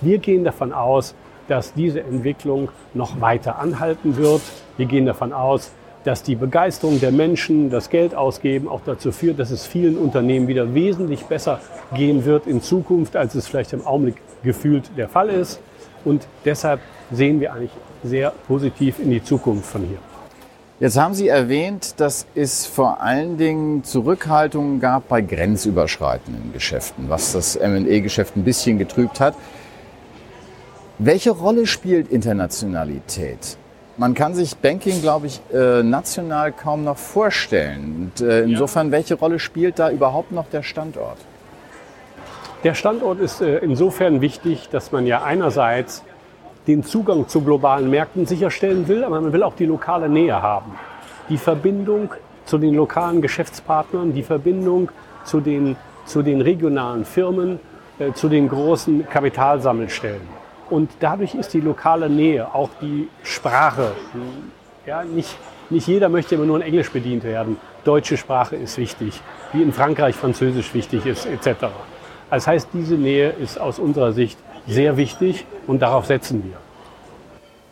Wir 0.00 0.18
gehen 0.18 0.44
davon 0.44 0.72
aus, 0.72 1.14
dass 1.48 1.74
diese 1.74 2.00
Entwicklung 2.00 2.70
noch 2.94 3.20
weiter 3.20 3.58
anhalten 3.58 4.16
wird. 4.16 4.40
Wir 4.76 4.86
gehen 4.86 5.06
davon 5.06 5.32
aus, 5.32 5.72
dass 6.04 6.22
die 6.22 6.36
Begeisterung 6.36 7.00
der 7.00 7.12
Menschen, 7.12 7.70
das 7.70 7.90
Geld 7.90 8.14
ausgeben, 8.14 8.68
auch 8.68 8.82
dazu 8.84 9.10
führt, 9.10 9.38
dass 9.38 9.50
es 9.50 9.66
vielen 9.66 9.96
Unternehmen 9.96 10.46
wieder 10.46 10.74
wesentlich 10.74 11.24
besser 11.24 11.60
gehen 11.94 12.24
wird 12.24 12.46
in 12.46 12.62
Zukunft, 12.62 13.16
als 13.16 13.34
es 13.34 13.46
vielleicht 13.48 13.72
im 13.72 13.86
Augenblick 13.86 14.16
gefühlt 14.42 14.90
der 14.96 15.08
Fall 15.08 15.30
ist. 15.30 15.60
Und 16.04 16.26
deshalb 16.44 16.80
sehen 17.10 17.40
wir 17.40 17.54
eigentlich 17.54 17.72
sehr 18.02 18.32
positiv 18.46 18.98
in 18.98 19.10
die 19.10 19.24
Zukunft 19.24 19.66
von 19.66 19.82
hier. 19.82 19.98
Jetzt 20.80 20.98
haben 20.98 21.14
Sie 21.14 21.28
erwähnt, 21.28 21.94
dass 21.98 22.26
es 22.34 22.66
vor 22.66 23.00
allen 23.00 23.38
Dingen 23.38 23.84
Zurückhaltungen 23.84 24.80
gab 24.80 25.08
bei 25.08 25.22
grenzüberschreitenden 25.22 26.52
Geschäften, 26.52 27.08
was 27.08 27.32
das 27.32 27.56
M&E-Geschäft 27.56 28.36
ein 28.36 28.44
bisschen 28.44 28.78
getrübt 28.78 29.20
hat. 29.20 29.34
Welche 30.98 31.30
Rolle 31.30 31.66
spielt 31.66 32.10
Internationalität? 32.10 33.56
Man 33.96 34.14
kann 34.14 34.34
sich 34.34 34.56
Banking, 34.56 35.02
glaube 35.02 35.28
ich, 35.28 35.40
äh, 35.52 35.84
national 35.84 36.50
kaum 36.50 36.82
noch 36.82 36.96
vorstellen. 36.96 38.10
Und 38.18 38.26
äh, 38.26 38.42
insofern, 38.42 38.90
welche 38.90 39.14
Rolle 39.14 39.38
spielt 39.38 39.78
da 39.78 39.88
überhaupt 39.90 40.32
noch 40.32 40.48
der 40.48 40.64
Standort? 40.64 41.18
Der 42.64 42.74
Standort 42.74 43.20
ist 43.20 43.40
äh, 43.40 43.58
insofern 43.58 44.20
wichtig, 44.20 44.68
dass 44.68 44.90
man 44.90 45.06
ja 45.06 45.22
einerseits 45.22 46.02
den 46.66 46.82
Zugang 46.82 47.28
zu 47.28 47.42
globalen 47.42 47.88
Märkten 47.88 48.26
sicherstellen 48.26 48.88
will, 48.88 49.04
aber 49.04 49.20
man 49.20 49.32
will 49.32 49.44
auch 49.44 49.54
die 49.54 49.66
lokale 49.66 50.08
Nähe 50.08 50.42
haben. 50.42 50.72
Die 51.28 51.38
Verbindung 51.38 52.10
zu 52.46 52.58
den 52.58 52.74
lokalen 52.74 53.22
Geschäftspartnern, 53.22 54.12
die 54.12 54.24
Verbindung 54.24 54.90
zu 55.22 55.40
den, 55.40 55.76
zu 56.04 56.22
den 56.22 56.40
regionalen 56.40 57.04
Firmen, 57.04 57.60
zu 58.14 58.28
den 58.28 58.48
großen 58.48 59.08
Kapitalsammelstellen. 59.08 60.43
Und 60.70 60.90
dadurch 61.00 61.34
ist 61.34 61.52
die 61.52 61.60
lokale 61.60 62.08
Nähe, 62.08 62.54
auch 62.54 62.70
die 62.80 63.08
Sprache, 63.22 63.92
ja, 64.86 65.04
nicht, 65.04 65.36
nicht 65.70 65.86
jeder 65.86 66.08
möchte 66.08 66.34
immer 66.34 66.46
nur 66.46 66.56
in 66.56 66.62
Englisch 66.62 66.90
bedient 66.90 67.24
werden. 67.24 67.58
Deutsche 67.84 68.16
Sprache 68.16 68.56
ist 68.56 68.78
wichtig, 68.78 69.20
wie 69.52 69.62
in 69.62 69.72
Frankreich 69.72 70.14
Französisch 70.14 70.72
wichtig 70.74 71.06
ist, 71.06 71.26
etc. 71.26 71.66
Das 72.30 72.46
heißt, 72.46 72.68
diese 72.72 72.94
Nähe 72.94 73.30
ist 73.30 73.60
aus 73.60 73.78
unserer 73.78 74.12
Sicht 74.12 74.38
sehr 74.66 74.96
wichtig 74.96 75.46
und 75.66 75.82
darauf 75.82 76.06
setzen 76.06 76.42
wir. 76.44 76.56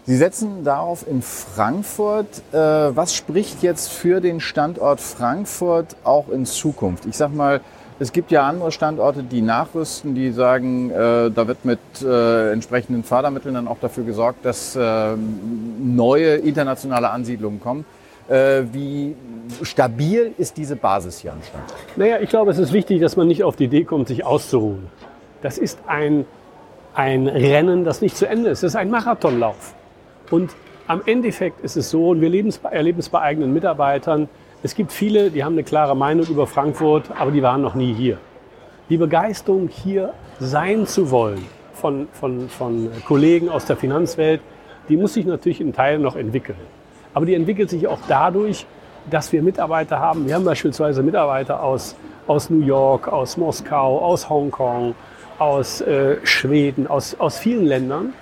Sie 0.04 0.16
setzen 0.16 0.64
darauf 0.64 1.06
in 1.06 1.22
Frankfurt. 1.22 2.42
Äh, 2.52 2.56
was 2.56 3.14
spricht 3.14 3.62
jetzt 3.62 3.92
für 3.92 4.20
den 4.20 4.40
Standort 4.40 5.00
Frankfurt 5.00 5.96
auch 6.02 6.28
in 6.28 6.44
Zukunft? 6.44 7.06
Ich 7.06 7.16
sag 7.16 7.32
mal, 7.32 7.60
es 8.02 8.12
gibt 8.12 8.32
ja 8.32 8.48
andere 8.48 8.72
Standorte, 8.72 9.22
die 9.22 9.42
nachrüsten, 9.42 10.16
die 10.16 10.32
sagen, 10.32 10.90
äh, 10.90 11.30
da 11.30 11.46
wird 11.46 11.64
mit 11.64 11.78
äh, 12.02 12.52
entsprechenden 12.52 13.04
Fördermitteln 13.04 13.54
dann 13.54 13.68
auch 13.68 13.78
dafür 13.80 14.02
gesorgt, 14.02 14.44
dass 14.44 14.74
äh, 14.74 15.12
neue 15.80 16.34
internationale 16.34 17.10
Ansiedlungen 17.10 17.60
kommen. 17.60 17.84
Äh, 18.28 18.64
wie 18.72 19.14
stabil 19.62 20.32
ist 20.36 20.56
diese 20.56 20.74
Basis 20.74 21.20
hier 21.20 21.32
am 21.32 21.42
Standort? 21.42 21.74
Naja, 21.96 22.18
ich 22.20 22.28
glaube, 22.28 22.50
es 22.50 22.58
ist 22.58 22.72
wichtig, 22.72 23.00
dass 23.00 23.16
man 23.16 23.28
nicht 23.28 23.44
auf 23.44 23.54
die 23.54 23.64
Idee 23.64 23.84
kommt, 23.84 24.08
sich 24.08 24.26
auszuruhen. 24.26 24.88
Das 25.40 25.56
ist 25.56 25.78
ein, 25.86 26.24
ein 26.94 27.28
Rennen, 27.28 27.84
das 27.84 28.00
nicht 28.00 28.16
zu 28.16 28.26
Ende 28.26 28.50
ist. 28.50 28.64
Es 28.64 28.72
ist 28.72 28.76
ein 28.76 28.90
Marathonlauf. 28.90 29.74
Und 30.30 30.50
am 30.88 31.02
Endeffekt 31.06 31.60
ist 31.60 31.76
es 31.76 31.90
so, 31.90 32.08
und 32.08 32.20
wir 32.20 32.28
erleben 32.72 32.98
es 32.98 33.08
bei 33.08 33.20
eigenen 33.20 33.52
Mitarbeitern, 33.52 34.28
es 34.64 34.76
gibt 34.76 34.92
viele, 34.92 35.30
die 35.30 35.42
haben 35.42 35.54
eine 35.54 35.64
klare 35.64 35.96
Meinung 35.96 36.26
über 36.26 36.46
Frankfurt, 36.46 37.10
aber 37.18 37.32
die 37.32 37.42
waren 37.42 37.62
noch 37.62 37.74
nie 37.74 37.92
hier. 37.92 38.18
Die 38.90 38.96
Begeisterung, 38.96 39.68
hier 39.68 40.14
sein 40.38 40.86
zu 40.86 41.10
wollen 41.10 41.44
von, 41.74 42.06
von, 42.12 42.48
von 42.48 42.90
Kollegen 43.04 43.48
aus 43.48 43.64
der 43.64 43.76
Finanzwelt, 43.76 44.40
die 44.88 44.96
muss 44.96 45.14
sich 45.14 45.26
natürlich 45.26 45.60
in 45.60 45.72
Teilen 45.72 46.00
noch 46.00 46.14
entwickeln. 46.14 46.58
Aber 47.12 47.26
die 47.26 47.34
entwickelt 47.34 47.70
sich 47.70 47.88
auch 47.88 47.98
dadurch, 48.06 48.64
dass 49.10 49.32
wir 49.32 49.42
Mitarbeiter 49.42 49.98
haben. 49.98 50.26
Wir 50.28 50.36
haben 50.36 50.44
beispielsweise 50.44 51.02
Mitarbeiter 51.02 51.60
aus, 51.60 51.96
aus 52.28 52.48
New 52.48 52.64
York, 52.64 53.08
aus 53.08 53.36
Moskau, 53.36 53.98
aus 53.98 54.30
Hongkong, 54.30 54.94
aus 55.38 55.80
äh, 55.80 56.18
Schweden, 56.22 56.86
aus, 56.86 57.16
aus 57.18 57.38
vielen 57.38 57.66
Ländern. 57.66 58.12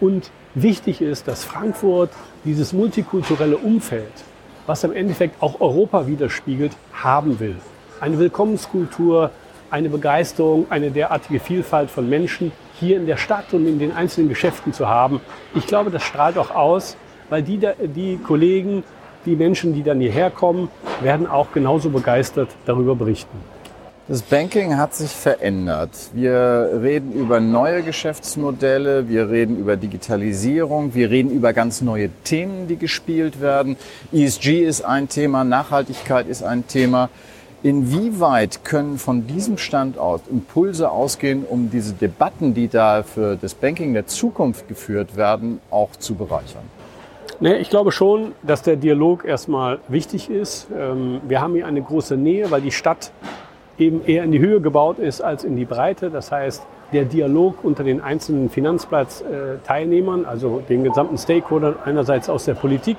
Und 0.00 0.32
wichtig 0.56 1.00
ist, 1.00 1.28
dass 1.28 1.44
Frankfurt 1.44 2.10
dieses 2.44 2.72
multikulturelle 2.72 3.56
Umfeld, 3.56 4.24
was 4.66 4.84
im 4.84 4.92
Endeffekt 4.92 5.42
auch 5.42 5.60
Europa 5.60 6.06
widerspiegelt, 6.06 6.76
haben 6.92 7.40
will. 7.40 7.56
Eine 8.00 8.18
Willkommenskultur, 8.18 9.30
eine 9.70 9.88
Begeisterung, 9.88 10.66
eine 10.70 10.90
derartige 10.90 11.40
Vielfalt 11.40 11.90
von 11.90 12.08
Menschen 12.08 12.52
hier 12.78 12.96
in 12.96 13.06
der 13.06 13.16
Stadt 13.16 13.52
und 13.52 13.66
in 13.66 13.78
den 13.78 13.92
einzelnen 13.92 14.28
Geschäften 14.28 14.72
zu 14.72 14.88
haben. 14.88 15.20
Ich 15.54 15.66
glaube, 15.66 15.90
das 15.90 16.02
strahlt 16.02 16.38
auch 16.38 16.50
aus, 16.50 16.96
weil 17.30 17.42
die, 17.42 17.58
die 17.94 18.18
Kollegen, 18.18 18.84
die 19.26 19.36
Menschen, 19.36 19.74
die 19.74 19.82
dann 19.82 20.00
hierher 20.00 20.30
kommen, 20.30 20.68
werden 21.00 21.26
auch 21.26 21.52
genauso 21.52 21.90
begeistert 21.90 22.50
darüber 22.66 22.94
berichten. 22.94 23.53
Das 24.06 24.20
Banking 24.20 24.76
hat 24.76 24.94
sich 24.94 25.12
verändert. 25.12 25.88
Wir 26.12 26.78
reden 26.82 27.12
über 27.14 27.40
neue 27.40 27.82
Geschäftsmodelle, 27.82 29.08
wir 29.08 29.30
reden 29.30 29.56
über 29.56 29.78
Digitalisierung, 29.78 30.94
wir 30.94 31.08
reden 31.08 31.30
über 31.30 31.54
ganz 31.54 31.80
neue 31.80 32.10
Themen, 32.22 32.68
die 32.68 32.76
gespielt 32.76 33.40
werden. 33.40 33.78
ESG 34.12 34.62
ist 34.62 34.84
ein 34.84 35.08
Thema, 35.08 35.42
Nachhaltigkeit 35.42 36.26
ist 36.28 36.42
ein 36.42 36.66
Thema. 36.66 37.08
Inwieweit 37.62 38.62
können 38.62 38.98
von 38.98 39.26
diesem 39.26 39.56
Standort 39.56 40.28
Impulse 40.28 40.90
ausgehen, 40.90 41.46
um 41.48 41.70
diese 41.70 41.94
Debatten, 41.94 42.52
die 42.52 42.68
da 42.68 43.04
für 43.04 43.36
das 43.36 43.54
Banking 43.54 43.94
der 43.94 44.06
Zukunft 44.06 44.68
geführt 44.68 45.16
werden, 45.16 45.60
auch 45.70 45.96
zu 45.96 46.14
bereichern? 46.14 46.64
Nee, 47.40 47.56
ich 47.56 47.70
glaube 47.70 47.90
schon, 47.90 48.32
dass 48.42 48.60
der 48.60 48.76
Dialog 48.76 49.24
erstmal 49.24 49.78
wichtig 49.88 50.28
ist. 50.28 50.66
Ähm, 50.78 51.22
wir 51.26 51.40
haben 51.40 51.54
hier 51.54 51.66
eine 51.66 51.80
große 51.80 52.18
Nähe, 52.18 52.50
weil 52.50 52.60
die 52.60 52.70
Stadt 52.70 53.10
eben 53.78 54.04
eher 54.04 54.24
in 54.24 54.32
die 54.32 54.38
Höhe 54.38 54.60
gebaut 54.60 54.98
ist 54.98 55.20
als 55.20 55.44
in 55.44 55.56
die 55.56 55.64
Breite. 55.64 56.10
Das 56.10 56.30
heißt, 56.30 56.64
der 56.92 57.04
Dialog 57.04 57.64
unter 57.64 57.82
den 57.82 58.00
einzelnen 58.00 58.48
Finanzplatzteilnehmern, 58.48 60.24
also 60.24 60.62
den 60.68 60.84
gesamten 60.84 61.18
Stakeholdern, 61.18 61.76
einerseits 61.84 62.28
aus 62.28 62.44
der 62.44 62.54
Politik, 62.54 62.98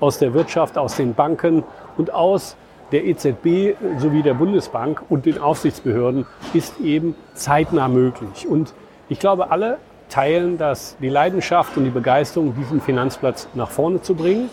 aus 0.00 0.18
der 0.18 0.34
Wirtschaft, 0.34 0.78
aus 0.78 0.96
den 0.96 1.14
Banken 1.14 1.64
und 1.96 2.12
aus 2.12 2.56
der 2.92 3.04
EZB 3.04 3.74
sowie 3.98 4.22
der 4.22 4.34
Bundesbank 4.34 5.02
und 5.08 5.26
den 5.26 5.38
Aufsichtsbehörden, 5.38 6.26
ist 6.52 6.78
eben 6.80 7.14
zeitnah 7.34 7.88
möglich. 7.88 8.46
Und 8.46 8.74
ich 9.08 9.18
glaube, 9.18 9.50
alle 9.50 9.78
teilen 10.08 10.58
das, 10.58 10.96
die 11.00 11.08
Leidenschaft 11.08 11.76
und 11.76 11.84
die 11.84 11.90
Begeisterung, 11.90 12.54
diesen 12.54 12.80
Finanzplatz 12.80 13.48
nach 13.54 13.70
vorne 13.70 14.02
zu 14.02 14.14
bringen. 14.14 14.50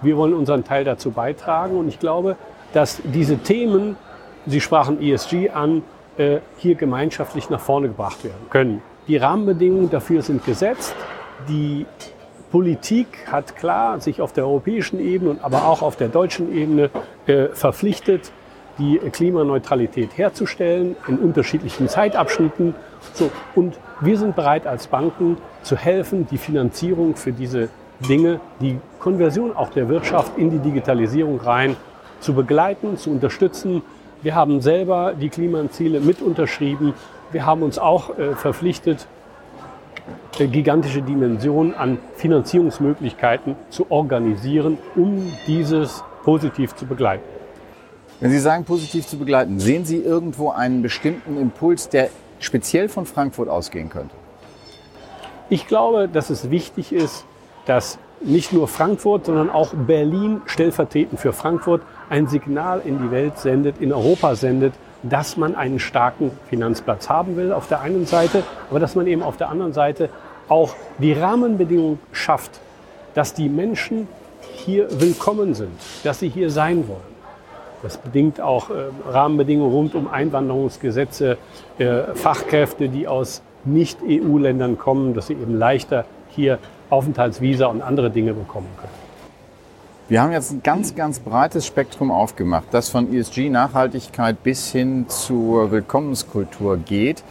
Wir 0.00 0.16
wollen 0.16 0.32
unseren 0.32 0.64
Teil 0.64 0.84
dazu 0.84 1.10
beitragen 1.10 1.76
und 1.76 1.86
ich 1.86 1.98
glaube, 1.98 2.36
dass 2.72 3.02
diese 3.04 3.36
Themen 3.38 3.96
Sie 4.46 4.60
sprachen 4.60 5.00
ESG 5.00 5.50
an, 5.50 5.82
äh, 6.16 6.38
hier 6.56 6.74
gemeinschaftlich 6.74 7.48
nach 7.50 7.60
vorne 7.60 7.88
gebracht 7.88 8.24
werden 8.24 8.50
können. 8.50 8.82
Die 9.08 9.16
Rahmenbedingungen 9.16 9.90
dafür 9.90 10.22
sind 10.22 10.44
gesetzt. 10.44 10.94
Die 11.48 11.86
Politik 12.50 13.06
hat 13.30 13.56
klar 13.56 14.00
sich 14.00 14.20
auf 14.20 14.32
der 14.32 14.44
europäischen 14.44 15.00
Ebene 15.00 15.30
und 15.30 15.44
aber 15.44 15.66
auch 15.66 15.82
auf 15.82 15.96
der 15.96 16.08
deutschen 16.08 16.54
Ebene 16.54 16.90
äh, 17.26 17.46
verpflichtet, 17.48 18.32
die 18.78 18.98
Klimaneutralität 18.98 20.16
herzustellen 20.16 20.96
in 21.08 21.18
unterschiedlichen 21.18 21.88
Zeitabschnitten. 21.88 22.74
So, 23.14 23.30
und 23.54 23.78
wir 24.00 24.18
sind 24.18 24.34
bereit 24.36 24.66
als 24.66 24.86
Banken 24.86 25.36
zu 25.62 25.76
helfen, 25.76 26.26
die 26.30 26.38
Finanzierung 26.38 27.16
für 27.16 27.32
diese 27.32 27.68
Dinge, 28.00 28.40
die 28.60 28.78
Konversion 28.98 29.54
auch 29.54 29.70
der 29.70 29.88
Wirtschaft 29.88 30.36
in 30.36 30.50
die 30.50 30.58
Digitalisierung 30.58 31.40
rein 31.40 31.76
zu 32.20 32.34
begleiten, 32.34 32.96
zu 32.96 33.10
unterstützen, 33.10 33.82
wir 34.22 34.34
haben 34.34 34.60
selber 34.60 35.14
die 35.14 35.28
Klimaziele 35.28 36.00
mit 36.00 36.22
unterschrieben. 36.22 36.94
Wir 37.32 37.44
haben 37.44 37.62
uns 37.62 37.78
auch 37.78 38.16
äh, 38.18 38.34
verpflichtet, 38.34 39.06
äh, 40.38 40.46
gigantische 40.46 41.02
Dimensionen 41.02 41.74
an 41.74 41.98
Finanzierungsmöglichkeiten 42.16 43.56
zu 43.70 43.90
organisieren, 43.90 44.78
um 44.94 45.32
dieses 45.46 46.04
positiv 46.22 46.74
zu 46.76 46.86
begleiten. 46.86 47.24
Wenn 48.20 48.30
Sie 48.30 48.38
sagen, 48.38 48.64
positiv 48.64 49.06
zu 49.06 49.18
begleiten, 49.18 49.58
sehen 49.58 49.84
Sie 49.84 49.98
irgendwo 49.98 50.50
einen 50.50 50.82
bestimmten 50.82 51.40
Impuls, 51.40 51.88
der 51.88 52.08
speziell 52.38 52.88
von 52.88 53.04
Frankfurt 53.04 53.48
ausgehen 53.48 53.88
könnte? 53.88 54.14
Ich 55.48 55.66
glaube, 55.66 56.08
dass 56.08 56.30
es 56.30 56.48
wichtig 56.48 56.92
ist, 56.92 57.24
dass 57.66 57.98
nicht 58.20 58.52
nur 58.52 58.68
Frankfurt, 58.68 59.26
sondern 59.26 59.50
auch 59.50 59.74
Berlin 59.74 60.42
stellvertretend 60.46 61.18
für 61.18 61.32
Frankfurt 61.32 61.82
ein 62.12 62.26
Signal 62.26 62.82
in 62.84 62.98
die 62.98 63.10
Welt 63.10 63.38
sendet, 63.38 63.80
in 63.80 63.90
Europa 63.90 64.34
sendet, 64.34 64.74
dass 65.02 65.38
man 65.38 65.54
einen 65.54 65.78
starken 65.78 66.30
Finanzplatz 66.50 67.08
haben 67.08 67.36
will 67.36 67.52
auf 67.54 67.68
der 67.68 67.80
einen 67.80 68.04
Seite, 68.04 68.42
aber 68.68 68.80
dass 68.80 68.94
man 68.94 69.06
eben 69.06 69.22
auf 69.22 69.38
der 69.38 69.48
anderen 69.48 69.72
Seite 69.72 70.10
auch 70.46 70.74
die 70.98 71.14
Rahmenbedingungen 71.14 71.98
schafft, 72.12 72.60
dass 73.14 73.32
die 73.32 73.48
Menschen 73.48 74.08
hier 74.56 74.88
willkommen 75.00 75.54
sind, 75.54 75.70
dass 76.04 76.18
sie 76.18 76.28
hier 76.28 76.50
sein 76.50 76.86
wollen. 76.86 77.12
Das 77.82 77.96
bedingt 77.96 78.42
auch 78.42 78.68
äh, 78.68 78.74
Rahmenbedingungen 79.08 79.72
rund 79.72 79.94
um 79.94 80.06
Einwanderungsgesetze, 80.06 81.38
äh, 81.78 82.14
Fachkräfte, 82.14 82.90
die 82.90 83.08
aus 83.08 83.42
Nicht-EU-Ländern 83.64 84.76
kommen, 84.76 85.14
dass 85.14 85.28
sie 85.28 85.32
eben 85.32 85.58
leichter 85.58 86.04
hier 86.28 86.58
Aufenthaltsvisa 86.90 87.66
und 87.66 87.80
andere 87.80 88.10
Dinge 88.10 88.34
bekommen 88.34 88.68
können. 88.78 89.11
Wir 90.08 90.20
haben 90.20 90.32
jetzt 90.32 90.50
ein 90.50 90.62
ganz, 90.64 90.96
ganz 90.96 91.20
breites 91.20 91.64
Spektrum 91.64 92.10
aufgemacht, 92.10 92.66
das 92.72 92.88
von 92.88 93.14
ESG, 93.14 93.48
Nachhaltigkeit 93.48 94.42
bis 94.42 94.72
hin 94.72 95.06
zur 95.08 95.70
Willkommenskultur 95.70 96.76
geht. 96.76 97.22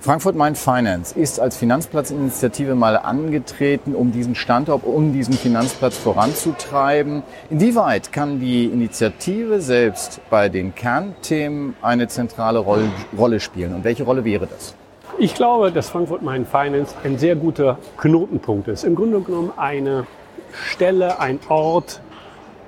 Frankfurt 0.00 0.36
Main 0.36 0.54
Finance 0.54 1.18
ist 1.18 1.40
als 1.40 1.56
Finanzplatzinitiative 1.56 2.76
mal 2.76 2.96
angetreten, 2.96 3.94
um 3.96 4.12
diesen 4.12 4.36
Standort, 4.36 4.84
um 4.84 5.12
diesen 5.12 5.34
Finanzplatz 5.34 5.98
voranzutreiben. 5.98 7.24
Inwieweit 7.50 8.12
kann 8.12 8.38
die 8.38 8.66
Initiative 8.66 9.60
selbst 9.60 10.20
bei 10.30 10.48
den 10.48 10.76
Kernthemen 10.76 11.74
eine 11.82 12.06
zentrale 12.06 12.60
Rolle 12.60 13.40
spielen 13.40 13.74
und 13.74 13.84
welche 13.84 14.04
Rolle 14.04 14.24
wäre 14.24 14.46
das? 14.46 14.74
Ich 15.18 15.34
glaube, 15.34 15.72
dass 15.72 15.90
Frankfurt 15.90 16.22
Main 16.22 16.46
Finance 16.46 16.94
ein 17.02 17.18
sehr 17.18 17.34
guter 17.34 17.78
Knotenpunkt 17.98 18.68
ist. 18.68 18.84
Im 18.84 18.94
Grunde 18.94 19.20
genommen 19.20 19.52
eine 19.56 20.06
Stelle, 20.52 21.18
ein 21.18 21.40
Ort 21.48 22.00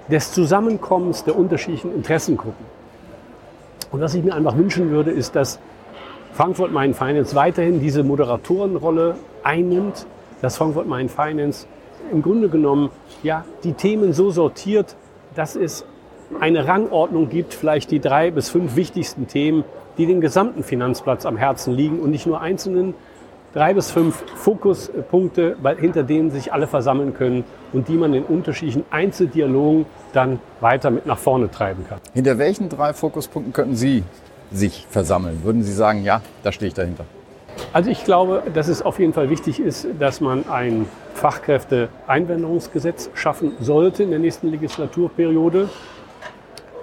des 0.08 0.32
Zusammenkommens 0.32 1.24
der 1.24 1.36
unterschiedlichen 1.36 1.94
Interessengruppen. 1.94 2.66
Und 3.90 4.00
was 4.00 4.14
ich 4.14 4.24
mir 4.24 4.34
einfach 4.34 4.56
wünschen 4.56 4.90
würde, 4.90 5.10
ist, 5.10 5.36
dass 5.36 5.58
Frankfurt 6.32 6.72
Main 6.72 6.94
Finance 6.94 7.34
weiterhin 7.34 7.80
diese 7.80 8.02
Moderatorenrolle 8.02 9.16
einnimmt, 9.44 10.06
dass 10.42 10.56
Frankfurt 10.56 10.88
Main 10.88 11.08
Finance 11.08 11.66
im 12.10 12.22
Grunde 12.22 12.48
genommen 12.48 12.90
ja, 13.22 13.44
die 13.62 13.72
Themen 13.72 14.12
so 14.12 14.30
sortiert, 14.30 14.96
dass 15.34 15.56
es 15.56 15.84
eine 16.40 16.66
Rangordnung 16.66 17.28
gibt, 17.28 17.54
vielleicht 17.54 17.90
die 17.90 18.00
drei 18.00 18.30
bis 18.30 18.48
fünf 18.50 18.76
wichtigsten 18.76 19.28
Themen, 19.28 19.64
die 19.96 20.06
den 20.06 20.20
gesamten 20.20 20.64
Finanzplatz 20.64 21.24
am 21.24 21.36
Herzen 21.36 21.72
liegen 21.72 22.00
und 22.00 22.10
nicht 22.10 22.26
nur 22.26 22.40
einzelnen 22.40 22.94
drei 23.54 23.72
bis 23.72 23.90
fünf 23.90 24.22
Fokuspunkte, 24.34 25.56
hinter 25.78 26.02
denen 26.02 26.30
sich 26.30 26.52
alle 26.52 26.66
versammeln 26.66 27.14
können 27.14 27.44
und 27.72 27.88
die 27.88 27.96
man 27.96 28.12
in 28.12 28.24
unterschiedlichen 28.24 28.84
Einzeldialogen 28.90 29.86
dann 30.12 30.40
weiter 30.60 30.90
mit 30.90 31.06
nach 31.06 31.18
vorne 31.18 31.50
treiben 31.50 31.86
kann. 31.88 31.98
Hinter 32.12 32.38
welchen 32.38 32.68
drei 32.68 32.92
Fokuspunkten 32.92 33.52
könnten 33.52 33.76
Sie 33.76 34.02
sich 34.52 34.86
versammeln? 34.90 35.40
Würden 35.44 35.62
Sie 35.62 35.72
sagen, 35.72 36.02
ja, 36.02 36.20
da 36.42 36.52
stehe 36.52 36.68
ich 36.68 36.74
dahinter? 36.74 37.04
Also 37.72 37.88
ich 37.90 38.04
glaube, 38.04 38.42
dass 38.52 38.66
es 38.66 38.82
auf 38.82 38.98
jeden 38.98 39.12
Fall 39.12 39.30
wichtig 39.30 39.60
ist, 39.60 39.86
dass 40.00 40.20
man 40.20 40.48
ein 40.48 40.86
Fachkräfteeinwanderungsgesetz 41.14 43.10
schaffen 43.14 43.52
sollte 43.60 44.02
in 44.02 44.10
der 44.10 44.18
nächsten 44.18 44.50
Legislaturperiode, 44.50 45.68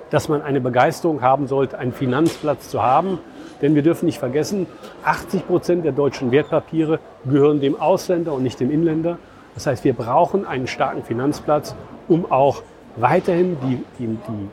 dass 0.09 0.29
man 0.29 0.41
eine 0.41 0.61
Begeisterung 0.61 1.21
haben 1.21 1.47
sollte, 1.47 1.77
einen 1.77 1.91
Finanzplatz 1.91 2.69
zu 2.69 2.81
haben. 2.81 3.19
Denn 3.61 3.75
wir 3.75 3.81
dürfen 3.83 4.05
nicht 4.05 4.19
vergessen, 4.19 4.67
80 5.03 5.47
Prozent 5.47 5.85
der 5.85 5.91
deutschen 5.91 6.31
Wertpapiere 6.31 6.99
gehören 7.25 7.59
dem 7.59 7.79
Ausländer 7.79 8.33
und 8.33 8.43
nicht 8.43 8.59
dem 8.59 8.71
Inländer. 8.71 9.17
Das 9.53 9.67
heißt, 9.67 9.83
wir 9.83 9.93
brauchen 9.93 10.45
einen 10.45 10.67
starken 10.67 11.03
Finanzplatz, 11.03 11.75
um 12.07 12.31
auch 12.31 12.63
weiterhin 12.97 13.57
die, 13.61 13.83
die, 13.99 14.07
die 14.07 14.49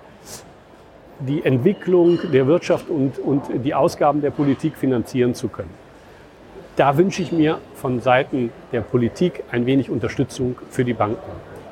die 1.20 1.44
Entwicklung 1.44 2.18
der 2.32 2.46
Wirtschaft 2.46 2.88
und, 2.88 3.18
und 3.18 3.42
die 3.64 3.74
Ausgaben 3.74 4.20
der 4.20 4.30
Politik 4.30 4.76
finanzieren 4.76 5.34
zu 5.34 5.48
können. 5.48 5.72
Da 6.76 6.96
wünsche 6.96 7.22
ich 7.22 7.32
mir 7.32 7.58
von 7.74 8.00
Seiten 8.00 8.52
der 8.72 8.82
Politik 8.82 9.42
ein 9.50 9.66
wenig 9.66 9.90
Unterstützung 9.90 10.56
für 10.70 10.84
die 10.84 10.92
Banken 10.92 11.18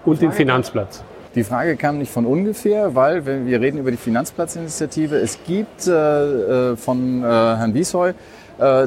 und 0.05 0.21
den 0.21 0.33
Finanzplatz. 0.33 1.05
Die 1.37 1.45
Frage 1.45 1.77
kam 1.77 1.99
nicht 1.99 2.11
von 2.11 2.25
ungefähr, 2.25 2.95
weil 2.95 3.27
wenn 3.27 3.47
wir 3.47 3.61
reden 3.61 3.77
über 3.77 3.91
die 3.91 3.99
Finanzplatzinitiative, 3.99 5.17
es 5.17 5.39
gibt 5.47 5.87
äh, 5.87 5.93
äh 6.73 6.77
von 6.77 7.23
äh, 7.23 7.27
Herrn 7.27 7.75
Wiesheu 7.75 8.09
äh, 8.09 8.15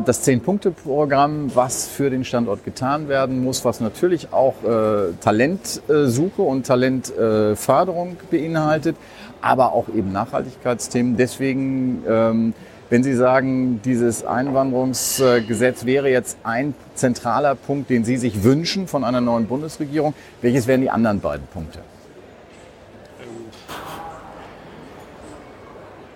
das 0.03 0.23
Zehn-Punkte-Programm, 0.23 1.51
was 1.53 1.87
für 1.87 2.09
den 2.09 2.25
Standort 2.25 2.65
getan 2.65 3.07
werden 3.07 3.43
muss, 3.43 3.65
was 3.65 3.81
natürlich 3.81 4.33
auch 4.33 4.55
äh, 4.63 5.13
Talentsuche 5.21 6.41
und 6.41 6.65
Talentförderung 6.65 8.17
beinhaltet, 8.31 8.95
aber 9.41 9.73
auch 9.73 9.87
eben 9.89 10.11
Nachhaltigkeitsthemen. 10.11 11.17
Deswegen, 11.17 12.01
ähm, 12.09 12.53
wenn 12.89 13.03
Sie 13.03 13.13
sagen, 13.13 13.79
dieses 13.85 14.25
Einwanderungsgesetz 14.25 15.85
wäre 15.85 16.09
jetzt 16.09 16.39
ein 16.41 16.73
zentraler 16.95 17.53
Punkt, 17.53 17.91
den 17.91 18.05
Sie 18.05 18.17
sich 18.17 18.43
wünschen 18.43 18.87
von 18.87 19.03
einer 19.03 19.21
neuen 19.21 19.45
Bundesregierung, 19.45 20.15
welches 20.41 20.65
wären 20.65 20.81
die 20.81 20.89
anderen 20.89 21.19
beiden 21.19 21.45
Punkte? 21.53 21.81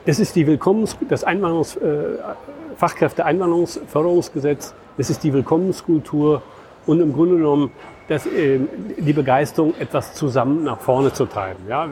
Das 0.05 0.19
ist 0.19 0.35
die 0.35 0.45
Willkommens 0.45 0.97
das 1.09 1.23
Einwanderungs 1.23 1.77
äh, 1.77 2.17
Fachkräfteeinwanderungsförderungsgesetz, 2.77 4.73
das 4.97 5.09
ist 5.09 5.23
die 5.23 5.31
Willkommenskultur 5.31 6.41
und 6.85 6.99
im 6.99 7.13
Grunde 7.13 7.37
genommen 7.37 7.71
das, 8.07 8.25
äh, 8.25 8.59
die 8.97 9.13
Begeisterung, 9.13 9.73
etwas 9.79 10.13
zusammen 10.13 10.63
nach 10.63 10.79
vorne 10.79 11.13
zu 11.13 11.25
treiben. 11.25 11.63
Ja? 11.69 11.87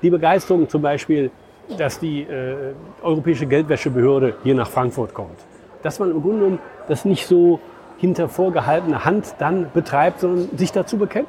Die 0.00 0.10
Begeisterung 0.10 0.68
zum 0.68 0.80
Beispiel, 0.80 1.30
dass 1.76 1.98
die 2.00 2.22
äh, 2.22 2.72
Europäische 3.02 3.46
Geldwäschebehörde 3.46 4.36
hier 4.42 4.54
nach 4.54 4.70
Frankfurt 4.70 5.12
kommt. 5.12 5.38
Dass 5.82 5.98
man 5.98 6.10
im 6.10 6.22
Grunde 6.22 6.38
genommen 6.38 6.58
das 6.88 7.04
nicht 7.04 7.26
so 7.26 7.60
hinter 7.98 8.28
vorgehaltener 8.30 9.04
Hand 9.04 9.34
dann 9.38 9.70
betreibt, 9.74 10.20
sondern 10.20 10.56
sich 10.56 10.72
dazu 10.72 10.96
bekennt. 10.96 11.28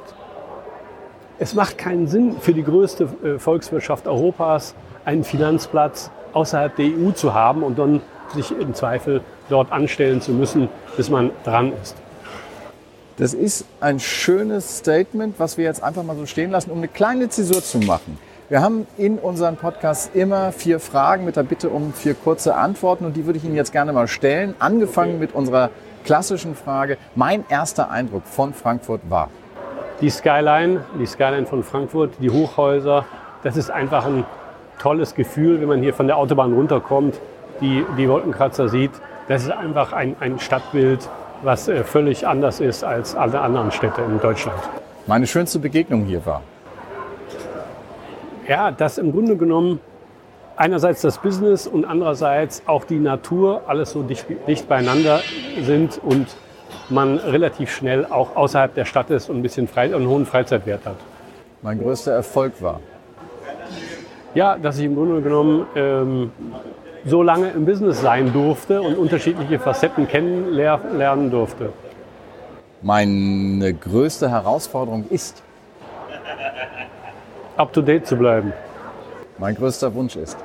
Es 1.42 1.54
macht 1.54 1.76
keinen 1.76 2.06
Sinn 2.06 2.36
für 2.38 2.54
die 2.54 2.62
größte 2.62 3.08
äh, 3.24 3.38
Volkswirtschaft 3.40 4.06
Europas, 4.06 4.76
einen 5.04 5.24
Finanzplatz 5.24 6.12
außerhalb 6.34 6.76
der 6.76 6.86
EU 6.86 7.10
zu 7.10 7.34
haben 7.34 7.64
und 7.64 7.80
dann 7.80 8.00
sich 8.32 8.52
im 8.52 8.74
Zweifel 8.74 9.22
dort 9.48 9.72
anstellen 9.72 10.20
zu 10.20 10.30
müssen, 10.30 10.68
bis 10.96 11.10
man 11.10 11.32
dran 11.42 11.72
ist. 11.82 11.96
Das 13.16 13.34
ist 13.34 13.64
ein 13.80 13.98
schönes 13.98 14.78
Statement, 14.78 15.40
was 15.40 15.58
wir 15.58 15.64
jetzt 15.64 15.82
einfach 15.82 16.04
mal 16.04 16.14
so 16.14 16.26
stehen 16.26 16.52
lassen, 16.52 16.70
um 16.70 16.78
eine 16.78 16.86
kleine 16.86 17.28
Zäsur 17.28 17.60
zu 17.60 17.78
machen. 17.78 18.20
Wir 18.48 18.62
haben 18.62 18.86
in 18.96 19.18
unseren 19.18 19.56
Podcasts 19.56 20.12
immer 20.14 20.52
vier 20.52 20.78
Fragen 20.78 21.24
mit 21.24 21.34
der 21.34 21.42
Bitte 21.42 21.70
um 21.70 21.92
vier 21.92 22.14
kurze 22.14 22.54
Antworten 22.54 23.04
und 23.04 23.16
die 23.16 23.26
würde 23.26 23.40
ich 23.40 23.44
Ihnen 23.44 23.56
jetzt 23.56 23.72
gerne 23.72 23.92
mal 23.92 24.06
stellen. 24.06 24.54
Angefangen 24.60 25.18
mit 25.18 25.34
unserer 25.34 25.70
klassischen 26.04 26.54
Frage. 26.54 26.98
Mein 27.16 27.44
erster 27.48 27.90
Eindruck 27.90 28.26
von 28.26 28.54
Frankfurt 28.54 29.00
war? 29.08 29.28
Die 30.02 30.10
Skyline, 30.10 30.84
die 30.98 31.06
Skyline 31.06 31.46
von 31.46 31.62
Frankfurt, 31.62 32.14
die 32.20 32.28
Hochhäuser. 32.28 33.04
Das 33.44 33.56
ist 33.56 33.70
einfach 33.70 34.04
ein 34.04 34.24
tolles 34.80 35.14
Gefühl, 35.14 35.60
wenn 35.60 35.68
man 35.68 35.80
hier 35.80 35.94
von 35.94 36.08
der 36.08 36.16
Autobahn 36.16 36.52
runterkommt, 36.52 37.20
die, 37.60 37.86
die 37.96 38.08
Wolkenkratzer 38.08 38.68
sieht. 38.68 38.90
Das 39.28 39.44
ist 39.44 39.52
einfach 39.52 39.92
ein, 39.92 40.16
ein 40.18 40.40
Stadtbild, 40.40 41.08
was 41.42 41.68
äh, 41.68 41.84
völlig 41.84 42.26
anders 42.26 42.58
ist 42.58 42.82
als 42.82 43.14
alle 43.14 43.40
anderen 43.40 43.70
Städte 43.70 44.02
in 44.02 44.18
Deutschland. 44.18 44.58
Meine 45.06 45.28
schönste 45.28 45.60
Begegnung 45.60 46.04
hier 46.04 46.26
war? 46.26 46.42
Ja, 48.48 48.72
dass 48.72 48.98
im 48.98 49.12
Grunde 49.12 49.36
genommen 49.36 49.78
einerseits 50.56 51.02
das 51.02 51.18
Business 51.18 51.68
und 51.68 51.84
andererseits 51.84 52.64
auch 52.66 52.84
die 52.84 52.98
Natur 52.98 53.62
alles 53.68 53.92
so 53.92 54.02
dicht, 54.02 54.26
dicht 54.48 54.68
beieinander 54.68 55.20
sind 55.62 56.00
und 56.02 56.26
man 56.92 57.18
relativ 57.18 57.70
schnell 57.70 58.06
auch 58.06 58.36
außerhalb 58.36 58.74
der 58.74 58.84
Stadt 58.84 59.10
ist 59.10 59.28
und 59.28 59.36
ein 59.36 59.42
bisschen 59.42 59.66
frei, 59.66 59.94
einen 59.94 60.06
hohen 60.06 60.26
Freizeitwert 60.26 60.86
hat. 60.86 60.96
Mein 61.62 61.80
größter 61.80 62.12
Erfolg 62.12 62.60
war? 62.60 62.80
Ja, 64.34 64.56
dass 64.56 64.78
ich 64.78 64.86
im 64.86 64.94
Grunde 64.94 65.20
genommen 65.20 65.66
ähm, 65.74 66.32
so 67.04 67.22
lange 67.22 67.50
im 67.50 67.64
Business 67.64 68.00
sein 68.00 68.32
durfte 68.32 68.80
und 68.80 68.96
unterschiedliche 68.96 69.58
Facetten 69.58 70.08
kennenlernen 70.08 71.30
durfte. 71.30 71.72
Meine 72.80 73.74
größte 73.74 74.30
Herausforderung 74.30 75.04
ist? 75.08 75.42
Up-to-date 77.56 78.06
zu 78.06 78.16
bleiben. 78.16 78.52
Mein 79.38 79.54
größter 79.54 79.94
Wunsch 79.94 80.16
ist? 80.16 80.36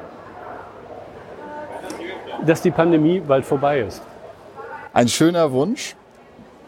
Dass 2.45 2.61
die 2.61 2.71
Pandemie 2.71 3.19
bald 3.19 3.45
vorbei 3.45 3.79
ist. 3.79 4.01
Ein 4.93 5.07
schöner 5.07 5.51
Wunsch, 5.51 5.95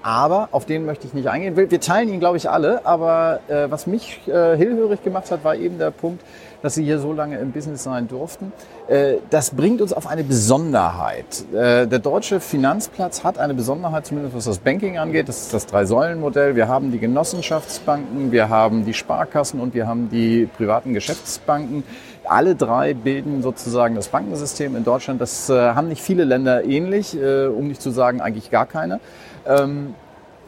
aber 0.02 0.50
auf 0.52 0.66
den 0.66 0.86
möchte 0.86 1.08
ich 1.08 1.14
nicht 1.14 1.28
eingehen. 1.28 1.56
Wir 1.58 1.82
teilen 1.82 2.10
ihn, 2.10 2.20
glaube 2.20 2.38
ich, 2.38 2.50
alle. 2.50 2.86
Aber 2.86 3.42
äh, 3.48 3.70
was 3.70 3.88
mich 3.88 4.22
äh, 4.28 4.32
hellhörig 4.58 5.04
gemacht 5.04 5.30
hat, 5.32 5.44
war 5.44 5.56
eben 5.56 5.78
der 5.78 5.92
Punkt, 5.92 6.24
dass 6.62 6.76
Sie 6.76 6.84
hier 6.84 7.00
so 7.00 7.14
lange 7.14 7.38
im 7.38 7.52
Business 7.52 7.84
sein 7.84 8.08
durften. 8.08 8.52
Äh, 8.88 9.16
das 9.30 9.52
bringt 9.52 9.82
uns 9.82 9.94
auf 9.94 10.08
eine 10.08 10.24
Besonderheit. 10.24 11.44
Äh, 11.54 11.88
der 11.88 12.00
deutsche 12.00 12.40
Finanzplatz 12.40 13.24
hat 13.24 13.38
eine 13.38 13.54
Besonderheit, 13.54 14.06
zumindest 14.06 14.36
was 14.36 14.46
das 14.46 14.60
Banking 14.60 14.98
angeht. 14.98 15.28
Das 15.28 15.42
ist 15.42 15.54
das 15.54 15.66
Drei-Säulen-Modell. 15.66 16.56
Wir 16.56 16.68
haben 16.68 16.92
die 16.92 17.00
Genossenschaftsbanken, 17.00 18.32
wir 18.32 18.50
haben 18.50 18.86
die 18.86 18.94
Sparkassen 18.94 19.60
und 19.60 19.74
wir 19.74 19.88
haben 19.88 20.10
die 20.10 20.48
privaten 20.58 20.94
Geschäftsbanken. 20.94 21.84
Alle 22.26 22.56
drei 22.56 22.94
bilden 22.94 23.42
sozusagen 23.42 23.96
das 23.96 24.10
Bankensystem 24.10 24.76
in 24.76 24.84
Deutschland. 24.84 25.20
Das 25.20 25.50
äh, 25.50 25.54
haben 25.54 25.88
nicht 25.88 26.02
viele 26.02 26.24
Länder 26.24 26.64
ähnlich, 26.64 27.18
um 27.18 27.68
nicht 27.68 27.82
zu 27.82 27.90
sagen 27.90 28.22
eigentlich 28.22 28.52
gar 28.52 28.66
keine. 28.66 29.00
Ähm, 29.46 29.96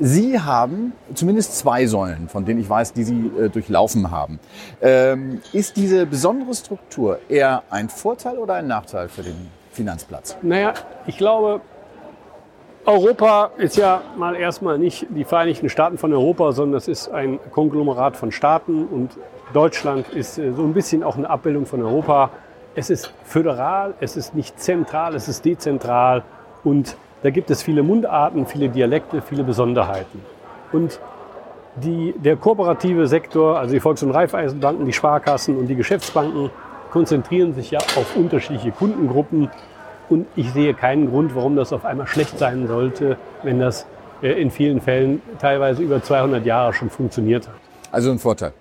Sie 0.04 0.40
haben 0.40 0.94
zumindest 1.14 1.60
zwei 1.60 1.86
Säulen, 1.86 2.28
von 2.28 2.44
denen 2.44 2.60
ich 2.60 2.68
weiß, 2.68 2.94
die 2.94 3.04
Sie 3.04 3.32
äh, 3.40 3.50
durchlaufen 3.50 4.10
haben. 4.10 4.40
Ähm, 4.82 5.42
ist 5.54 5.78
diese 5.78 6.08
besondere 6.08 6.56
Struktur 6.56 7.20
eher 7.30 7.62
ein 7.70 7.88
Vorteil 7.88 8.40
oder 8.40 8.56
ein 8.56 8.66
Nachteil 8.66 9.10
für 9.10 9.22
den 9.22 9.52
Finanzplatz? 9.72 10.38
Naja, 10.42 10.74
ich 11.06 11.18
glaube, 11.18 11.62
Europa 12.86 13.52
ist 13.58 13.78
ja 13.78 14.02
mal 14.18 14.36
erstmal 14.36 14.80
nicht 14.80 15.06
die 15.10 15.24
Vereinigten 15.24 15.70
Staaten 15.70 16.00
von 16.00 16.12
Europa, 16.12 16.52
sondern 16.52 16.80
es 16.80 16.88
ist 16.88 17.10
ein 17.10 17.40
Konglomerat 17.52 18.18
von 18.18 18.32
Staaten 18.32 18.88
und 18.88 19.12
Deutschland 19.54 20.10
ist 20.10 20.40
äh, 20.40 20.52
so 20.54 20.64
ein 20.64 20.74
bisschen 20.74 21.04
auch 21.04 21.16
eine 21.16 21.30
Abbildung 21.30 21.68
von 21.68 21.84
Europa. 21.84 22.32
Es 22.74 22.90
ist 22.90 23.14
föderal, 23.24 23.94
es 24.00 24.18
ist 24.18 24.34
nicht 24.34 24.60
zentral, 24.60 25.14
es 25.14 25.28
ist 25.28 25.46
dezentral 25.46 26.24
und 26.64 26.98
da 27.24 27.30
gibt 27.30 27.52
es 27.52 27.62
viele 27.62 27.84
Mundarten, 27.84 28.46
viele 28.46 28.70
Dialekte, 28.70 29.22
viele 29.22 29.44
Besonderheiten. 29.44 30.22
Und 30.72 31.00
die, 31.76 32.14
der 32.18 32.36
kooperative 32.36 33.08
Sektor, 33.08 33.60
also 33.60 33.74
die 33.74 33.80
Volks- 33.80 34.04
und 34.04 34.12
Raiffeisenbanken, 34.12 34.86
die 34.86 34.94
Sparkassen 34.94 35.58
und 35.58 35.68
die 35.68 35.76
Geschäftsbanken, 35.76 36.50
konzentrieren 36.92 37.54
sich 37.54 37.72
ja 37.72 37.80
auf 37.80 38.16
unterschiedliche 38.16 38.72
Kundengruppen. 38.72 39.50
Und 40.10 40.28
ich 40.36 40.52
sehe 40.52 40.74
keinen 40.74 41.10
Grund, 41.10 41.36
warum 41.36 41.56
das 41.56 41.72
auf 41.72 41.86
einmal 41.86 42.08
schlecht 42.08 42.38
sein 42.38 42.68
sollte, 42.68 43.18
wenn 43.44 43.60
das 43.60 43.86
äh, 44.22 44.42
in 44.42 44.52
vielen 44.52 44.82
Fällen 44.82 45.22
teilweise 45.40 45.82
über 45.82 46.04
200 46.04 46.46
Jahre 46.46 46.74
schon 46.74 46.90
funktioniert 46.90 47.48
hat. 47.48 47.56
Also 47.92 48.12
ein 48.12 48.20
Vorteil. 48.20 48.52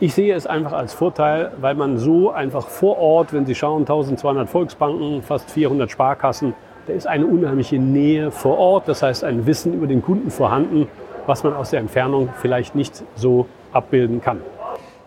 Ich 0.00 0.14
sehe 0.14 0.34
es 0.34 0.46
einfach 0.46 0.72
als 0.72 0.92
Vorteil, 0.92 1.52
weil 1.60 1.74
man 1.74 1.96
so 1.96 2.30
einfach 2.30 2.66
vor 2.68 2.98
Ort, 2.98 3.32
wenn 3.32 3.46
Sie 3.46 3.54
schauen, 3.54 3.82
1200 3.82 4.48
Volksbanken, 4.48 5.22
fast 5.22 5.50
400 5.50 5.90
Sparkassen, 5.90 6.54
da 6.86 6.92
ist 6.92 7.06
eine 7.06 7.26
unheimliche 7.26 7.78
Nähe 7.78 8.30
vor 8.30 8.58
Ort, 8.58 8.88
das 8.88 9.02
heißt 9.02 9.24
ein 9.24 9.46
Wissen 9.46 9.74
über 9.74 9.86
den 9.86 10.02
Kunden 10.02 10.30
vorhanden, 10.30 10.88
was 11.26 11.42
man 11.42 11.54
aus 11.54 11.70
der 11.70 11.80
Entfernung 11.80 12.28
vielleicht 12.40 12.74
nicht 12.74 13.02
so 13.16 13.46
abbilden 13.72 14.20
kann. 14.20 14.40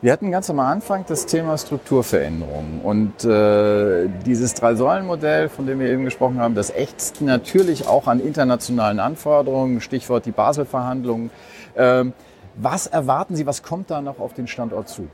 Wir 0.01 0.13
hatten 0.13 0.31
ganz 0.31 0.49
am 0.49 0.59
Anfang 0.59 1.03
das 1.07 1.25
Thema 1.25 1.57
Strukturveränderung 1.57 2.81
und 2.83 3.25
äh, 3.25 4.07
dieses 4.25 4.53
Drei-Säulen-Modell, 4.53 5.49
von 5.49 5.67
dem 5.67 5.79
wir 5.79 5.89
eben 5.89 6.05
gesprochen 6.05 6.39
haben, 6.39 6.55
das 6.55 6.73
ächzt 6.73 7.21
natürlich 7.21 7.87
auch 7.87 8.07
an 8.07 8.21
internationalen 8.21 8.99
Anforderungen, 8.99 9.81
Stichwort 9.81 10.25
die 10.25 10.31
Basel-Verhandlungen. 10.31 11.31
Ähm, 11.75 12.13
was 12.55 12.87
erwarten 12.87 13.35
Sie, 13.35 13.45
was 13.45 13.61
kommt 13.61 13.91
da 13.91 14.01
noch 14.01 14.19
auf 14.19 14.33
den 14.33 14.47
Standort 14.47 14.87
zu? 14.87 15.07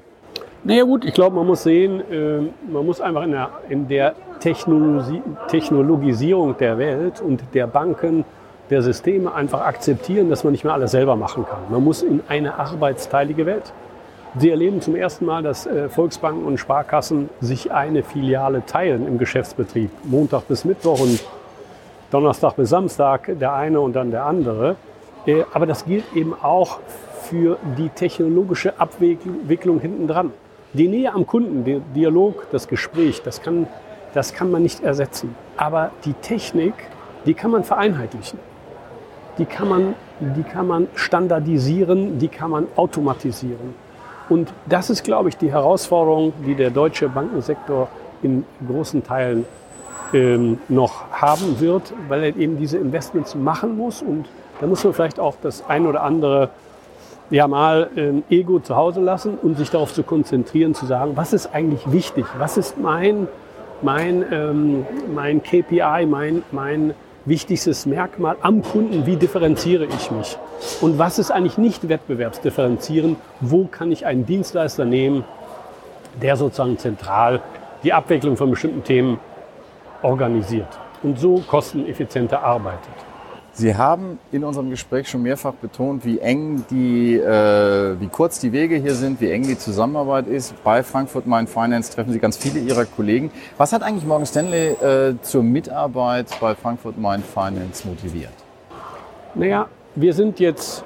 Naja 0.63 0.83
gut, 0.83 1.05
ich 1.05 1.13
glaube, 1.13 1.35
man 1.35 1.47
muss 1.47 1.63
sehen, 1.63 2.01
äh, 2.11 2.71
man 2.71 2.85
muss 2.85 3.01
einfach 3.01 3.23
in 3.23 3.31
der, 3.31 3.49
in 3.69 3.87
der 3.87 4.15
Technologie, 4.39 5.21
Technologisierung 5.47 6.57
der 6.57 6.77
Welt 6.77 7.21
und 7.21 7.43
der 7.53 7.67
Banken, 7.67 8.25
der 8.69 8.81
Systeme 8.81 9.33
einfach 9.33 9.61
akzeptieren, 9.61 10.29
dass 10.29 10.43
man 10.43 10.51
nicht 10.51 10.63
mehr 10.63 10.73
alles 10.73 10.91
selber 10.91 11.15
machen 11.15 11.45
kann. 11.45 11.59
Man 11.69 11.83
muss 11.83 12.01
in 12.01 12.21
eine 12.27 12.57
arbeitsteilige 12.57 13.45
Welt. 13.45 13.71
Sie 14.37 14.49
erleben 14.49 14.81
zum 14.81 14.95
ersten 14.95 15.25
Mal, 15.25 15.43
dass 15.43 15.65
äh, 15.65 15.87
Volksbanken 15.87 16.43
und 16.43 16.57
Sparkassen 16.57 17.29
sich 17.39 17.71
eine 17.71 18.03
Filiale 18.03 18.65
teilen 18.65 19.07
im 19.07 19.17
Geschäftsbetrieb. 19.17 19.91
Montag 20.03 20.47
bis 20.47 20.65
Mittwoch 20.65 20.99
und 20.99 21.23
Donnerstag 22.11 22.55
bis 22.55 22.69
Samstag 22.69 23.31
der 23.39 23.53
eine 23.53 23.79
und 23.79 23.93
dann 23.93 24.11
der 24.11 24.25
andere. 24.25 24.75
Äh, 25.25 25.43
aber 25.53 25.65
das 25.65 25.85
gilt 25.85 26.03
eben 26.13 26.33
auch 26.33 26.79
für 27.23 27.57
die 27.77 27.89
technologische 27.89 28.79
Abwicklung 28.79 29.79
hinten 29.79 30.07
dran. 30.07 30.31
Die 30.73 30.89
Nähe 30.89 31.13
am 31.13 31.25
Kunden, 31.25 31.63
der 31.63 31.79
Dialog, 31.95 32.47
das 32.51 32.67
Gespräch, 32.67 33.21
das 33.23 33.41
kann, 33.41 33.67
das 34.15 34.33
kann 34.33 34.49
man 34.49 34.63
nicht 34.63 34.81
ersetzen. 34.81 35.35
Aber 35.57 35.91
die 36.05 36.13
Technik, 36.13 36.73
die 37.25 37.33
kann 37.33 37.51
man 37.51 37.63
vereinheitlichen. 37.63 38.39
Die 39.37 39.45
kann 39.45 39.67
man, 39.67 39.95
die 40.19 40.43
kann 40.43 40.67
man 40.67 40.87
standardisieren, 40.95 42.17
die 42.17 42.29
kann 42.29 42.49
man 42.51 42.67
automatisieren. 42.77 43.75
Und 44.29 44.53
das 44.67 44.89
ist, 44.89 45.03
glaube 45.03 45.29
ich, 45.29 45.37
die 45.37 45.51
Herausforderung, 45.51 46.33
die 46.45 46.55
der 46.55 46.69
deutsche 46.71 47.09
Bankensektor 47.09 47.89
in 48.23 48.45
großen 48.65 49.03
Teilen 49.03 49.45
ähm, 50.13 50.59
noch 50.69 51.11
haben 51.11 51.59
wird, 51.59 51.93
weil 52.07 52.23
er 52.23 52.35
eben 52.37 52.57
diese 52.57 52.77
Investments 52.77 53.35
machen 53.35 53.75
muss. 53.77 54.01
Und 54.01 54.27
da 54.61 54.67
muss 54.67 54.83
man 54.83 54.93
vielleicht 54.93 55.19
auch 55.19 55.35
das 55.41 55.67
ein 55.67 55.85
oder 55.85 56.03
andere 56.03 56.49
ja 57.29 57.47
mal 57.47 57.89
ähm, 57.97 58.23
Ego 58.29 58.59
zu 58.59 58.75
Hause 58.77 59.01
lassen 59.01 59.37
und 59.41 59.57
sich 59.57 59.69
darauf 59.69 59.93
zu 59.93 60.03
konzentrieren, 60.03 60.73
zu 60.73 60.85
sagen, 60.85 61.11
was 61.15 61.33
ist 61.33 61.53
eigentlich 61.53 61.91
wichtig? 61.91 62.25
Was 62.37 62.55
ist 62.55 62.77
mein, 62.77 63.27
mein, 63.81 64.25
ähm, 64.31 64.85
mein 65.13 65.41
KPI, 65.41 66.05
mein, 66.05 66.43
mein 66.51 66.93
wichtigstes 67.25 67.85
Merkmal 67.85 68.37
am 68.41 68.61
Kunden, 68.61 69.05
wie 69.05 69.15
differenziere 69.15 69.85
ich 69.85 70.11
mich? 70.11 70.37
Und 70.81 70.97
was 70.97 71.19
ist 71.19 71.31
eigentlich 71.31 71.57
nicht 71.57 71.89
wettbewerbsdifferenzieren? 71.89 73.17
Wo 73.41 73.65
kann 73.65 73.91
ich 73.91 74.05
einen 74.05 74.25
Dienstleister 74.25 74.85
nehmen, 74.85 75.23
der 76.21 76.37
sozusagen 76.37 76.77
zentral 76.77 77.41
die 77.83 77.93
Abwicklung 77.93 78.37
von 78.37 78.51
bestimmten 78.51 78.83
Themen 78.83 79.19
organisiert 80.01 80.67
und 81.03 81.19
so 81.19 81.43
kosteneffizienter 81.47 82.43
arbeitet? 82.43 83.04
Sie 83.57 83.73
haben 83.73 84.19
in 84.33 84.43
unserem 84.43 84.69
Gespräch 84.69 85.07
schon 85.07 85.23
mehrfach 85.23 85.53
betont, 85.53 86.03
wie 86.03 86.19
eng 86.19 86.65
die, 86.69 87.15
äh, 87.15 87.97
wie 87.97 88.07
kurz 88.07 88.39
die 88.41 88.51
Wege 88.51 88.75
hier 88.75 88.95
sind, 88.95 89.21
wie 89.21 89.31
eng 89.31 89.43
die 89.43 89.57
Zusammenarbeit 89.57 90.27
ist. 90.27 90.61
Bei 90.65 90.83
Frankfurt 90.83 91.25
Main 91.25 91.47
Finance 91.47 91.89
treffen 91.89 92.11
Sie 92.11 92.19
ganz 92.19 92.35
viele 92.35 92.59
Ihrer 92.59 92.83
Kollegen. 92.83 93.31
Was 93.57 93.71
hat 93.71 93.81
eigentlich 93.81 94.05
Morgan 94.05 94.25
Stanley 94.25 94.71
äh, 94.71 95.15
zur 95.21 95.41
Mitarbeit 95.41 96.37
bei 96.41 96.53
Frankfurt 96.53 96.97
Main 96.97 97.23
Finance 97.23 97.87
motiviert? 97.87 98.33
Naja, 99.35 99.69
wir 99.95 100.13
sind 100.13 100.41
jetzt, 100.41 100.83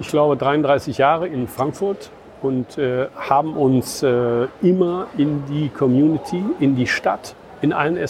ich 0.00 0.08
glaube, 0.08 0.36
33 0.36 0.98
Jahre 0.98 1.28
in 1.28 1.46
Frankfurt 1.46 2.10
und 2.42 2.78
äh, 2.78 3.06
haben 3.16 3.56
uns 3.56 4.02
äh, 4.02 4.48
immer 4.60 5.06
in 5.16 5.44
die 5.46 5.68
Community, 5.68 6.42
in 6.58 6.74
die 6.74 6.88
Stadt, 6.88 7.36
in 7.62 7.72
allen 7.72 7.96
äh, 7.96 8.08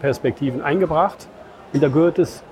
Perspektiven 0.00 0.62
eingebracht. 0.62 1.28
Und 1.74 1.82
da 1.82 1.88
gehört 1.88 2.18
es 2.18 2.42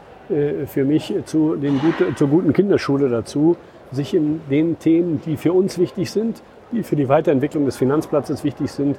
für 0.67 0.85
mich 0.85 1.13
zu 1.27 1.57
den 1.57 1.81
gute, 1.81 2.15
zur 2.15 2.29
guten 2.29 2.53
Kinderschule 2.53 3.09
dazu, 3.09 3.57
sich 3.91 4.15
in 4.15 4.41
den 4.49 4.79
Themen, 4.79 5.21
die 5.27 5.37
für 5.37 5.53
uns 5.53 5.79
wichtig 5.79 6.11
sind, 6.11 6.43
die 6.73 6.83
für 6.83 6.97
die 6.97 7.09
Weiterentwicklung 7.09 7.65
des 7.67 7.77
Finanzplatzes 7.77 8.45
wichtig 8.45 8.71
sind, 8.71 8.97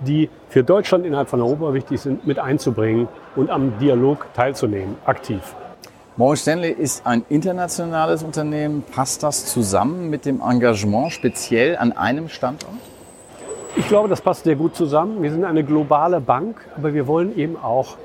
die 0.00 0.28
für 0.48 0.64
Deutschland 0.64 1.06
innerhalb 1.06 1.28
von 1.28 1.40
Europa 1.40 1.74
wichtig 1.74 2.00
sind, 2.00 2.26
mit 2.26 2.38
einzubringen 2.38 3.08
und 3.36 3.50
am 3.50 3.78
Dialog 3.78 4.26
teilzunehmen, 4.34 4.96
aktiv. 5.04 5.54
Morgan 6.16 6.36
Stanley 6.36 6.70
ist 6.72 7.06
ein 7.06 7.24
internationales 7.28 8.22
Unternehmen. 8.22 8.82
Passt 8.94 9.22
das 9.22 9.46
zusammen 9.46 10.10
mit 10.10 10.26
dem 10.26 10.42
Engagement 10.42 11.12
speziell 11.12 11.76
an 11.76 11.92
einem 11.92 12.28
Standort? 12.28 12.74
Ich 13.76 13.88
glaube, 13.88 14.10
das 14.10 14.20
passt 14.20 14.44
sehr 14.44 14.56
gut 14.56 14.76
zusammen. 14.76 15.22
Wir 15.22 15.30
sind 15.30 15.44
eine 15.44 15.64
globale 15.64 16.20
Bank, 16.20 16.56
aber 16.76 16.92
wir 16.92 17.06
wollen 17.06 17.38
eben 17.38 17.56
auch 17.56 17.96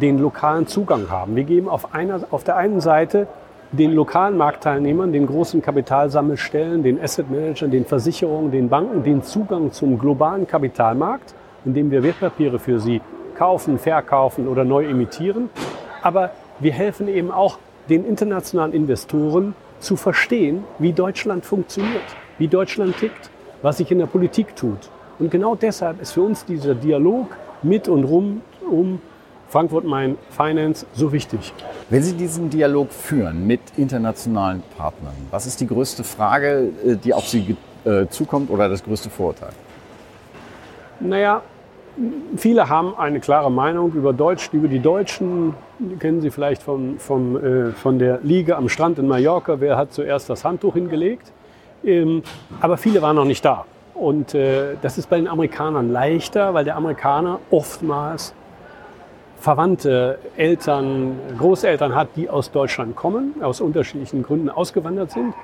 den 0.00 0.18
lokalen 0.18 0.66
Zugang 0.66 1.10
haben. 1.10 1.36
Wir 1.36 1.44
geben 1.44 1.68
auf, 1.68 1.94
einer, 1.94 2.20
auf 2.30 2.44
der 2.44 2.56
einen 2.56 2.80
Seite 2.80 3.26
den 3.72 3.92
lokalen 3.92 4.36
Marktteilnehmern, 4.36 5.12
den 5.12 5.26
großen 5.26 5.60
Kapitalsammelstellen, 5.60 6.82
den 6.82 7.00
Asset 7.00 7.30
Managern, 7.30 7.70
den 7.70 7.84
Versicherungen, 7.84 8.50
den 8.50 8.68
Banken 8.68 9.02
den 9.02 9.22
Zugang 9.22 9.72
zum 9.72 9.98
globalen 9.98 10.46
Kapitalmarkt, 10.46 11.34
indem 11.64 11.90
wir 11.90 12.02
Wertpapiere 12.02 12.58
für 12.58 12.80
sie 12.80 13.02
kaufen, 13.36 13.78
verkaufen 13.78 14.48
oder 14.48 14.64
neu 14.64 14.86
emittieren. 14.86 15.50
Aber 16.02 16.30
wir 16.60 16.72
helfen 16.72 17.08
eben 17.08 17.30
auch 17.30 17.58
den 17.88 18.06
internationalen 18.06 18.72
Investoren 18.72 19.54
zu 19.80 19.96
verstehen, 19.96 20.64
wie 20.78 20.92
Deutschland 20.92 21.44
funktioniert, 21.44 22.02
wie 22.38 22.48
Deutschland 22.48 22.96
tickt, 22.96 23.30
was 23.62 23.78
sich 23.78 23.90
in 23.90 23.98
der 23.98 24.06
Politik 24.06 24.56
tut. 24.56 24.90
Und 25.18 25.30
genau 25.30 25.54
deshalb 25.54 26.00
ist 26.00 26.12
für 26.12 26.22
uns 26.22 26.44
dieser 26.44 26.74
Dialog 26.74 27.36
mit 27.62 27.88
und 27.88 28.04
rum 28.04 28.42
um 28.68 29.00
Frankfurt 29.48 29.84
Main 29.84 30.18
Finance 30.30 30.84
so 30.92 31.12
wichtig? 31.12 31.52
Wenn 31.88 32.02
Sie 32.02 32.14
diesen 32.14 32.50
Dialog 32.50 32.92
führen 32.92 33.46
mit 33.46 33.60
internationalen 33.76 34.62
Partnern, 34.76 35.14
was 35.30 35.46
ist 35.46 35.60
die 35.60 35.66
größte 35.66 36.04
Frage, 36.04 36.70
äh, 36.84 36.96
die 36.96 37.14
auf 37.14 37.26
Sie 37.26 37.56
äh, 37.84 38.06
zukommt 38.08 38.50
oder 38.50 38.68
das 38.68 38.84
größte 38.84 39.08
Vorurteil? 39.08 39.52
Naja, 41.00 41.42
viele 42.36 42.68
haben 42.68 42.94
eine 42.96 43.20
klare 43.20 43.50
Meinung 43.50 43.92
über 43.92 44.12
Deutsch, 44.12 44.50
über 44.52 44.68
die 44.68 44.80
Deutschen. 44.80 45.54
Die 45.78 45.96
kennen 45.96 46.20
Sie 46.20 46.30
vielleicht 46.30 46.62
vom, 46.62 46.98
vom, 46.98 47.36
äh, 47.36 47.72
von 47.72 47.98
der 47.98 48.20
Liga 48.22 48.56
am 48.56 48.68
Strand 48.68 48.98
in 48.98 49.08
Mallorca. 49.08 49.60
Wer 49.60 49.76
hat 49.76 49.92
zuerst 49.92 50.28
das 50.28 50.44
Handtuch 50.44 50.74
hingelegt? 50.74 51.32
Ähm, 51.84 52.22
aber 52.60 52.76
viele 52.76 53.00
waren 53.00 53.16
noch 53.16 53.24
nicht 53.24 53.44
da. 53.44 53.64
Und 53.94 54.34
äh, 54.34 54.76
das 54.82 54.98
ist 54.98 55.08
bei 55.08 55.16
den 55.16 55.26
Amerikanern 55.26 55.90
leichter, 55.90 56.52
weil 56.52 56.64
der 56.64 56.76
Amerikaner 56.76 57.40
oftmals 57.50 58.34
Verwandte, 59.40 60.18
Eltern, 60.36 61.18
Großeltern 61.38 61.94
hat, 61.94 62.08
die 62.16 62.28
aus 62.28 62.50
Deutschland 62.50 62.96
kommen, 62.96 63.34
aus 63.40 63.60
unterschiedlichen 63.60 64.22
Gründen 64.22 64.50
ausgewandert 64.50 65.12
sind. 65.12 65.34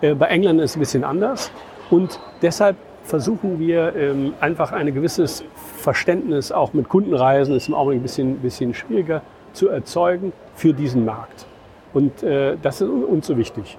Äh, 0.00 0.14
bei 0.14 0.26
England 0.26 0.60
ist 0.60 0.72
es 0.72 0.76
ein 0.76 0.80
bisschen 0.80 1.04
anders. 1.04 1.50
Und 1.90 2.20
deshalb 2.42 2.76
versuchen 3.04 3.58
wir 3.58 3.94
ähm, 3.96 4.34
einfach 4.40 4.72
ein 4.72 4.92
gewisses 4.94 5.42
Verständnis 5.76 6.52
auch 6.52 6.72
mit 6.72 6.88
Kundenreisen, 6.88 7.56
ist 7.56 7.68
im 7.68 7.74
Augenblick 7.74 8.00
ein 8.00 8.02
bisschen, 8.02 8.36
bisschen 8.36 8.74
schwieriger, 8.74 9.22
zu 9.52 9.68
erzeugen 9.68 10.32
für 10.54 10.72
diesen 10.72 11.04
Markt. 11.04 11.46
Und 11.92 12.22
äh, 12.22 12.56
das 12.62 12.80
ist 12.80 12.88
uns 12.88 13.26
so 13.26 13.36
wichtig. 13.36 13.78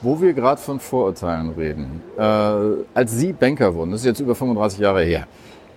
Wo 0.00 0.20
wir 0.20 0.32
gerade 0.32 0.60
von 0.60 0.78
Vorurteilen 0.78 1.50
reden. 1.50 2.02
Äh, 2.16 2.22
als 2.94 3.12
Sie 3.12 3.32
Banker 3.32 3.74
wurden, 3.74 3.90
das 3.90 4.00
ist 4.00 4.06
jetzt 4.06 4.20
über 4.20 4.36
35 4.36 4.78
Jahre 4.78 5.02
her, 5.02 5.26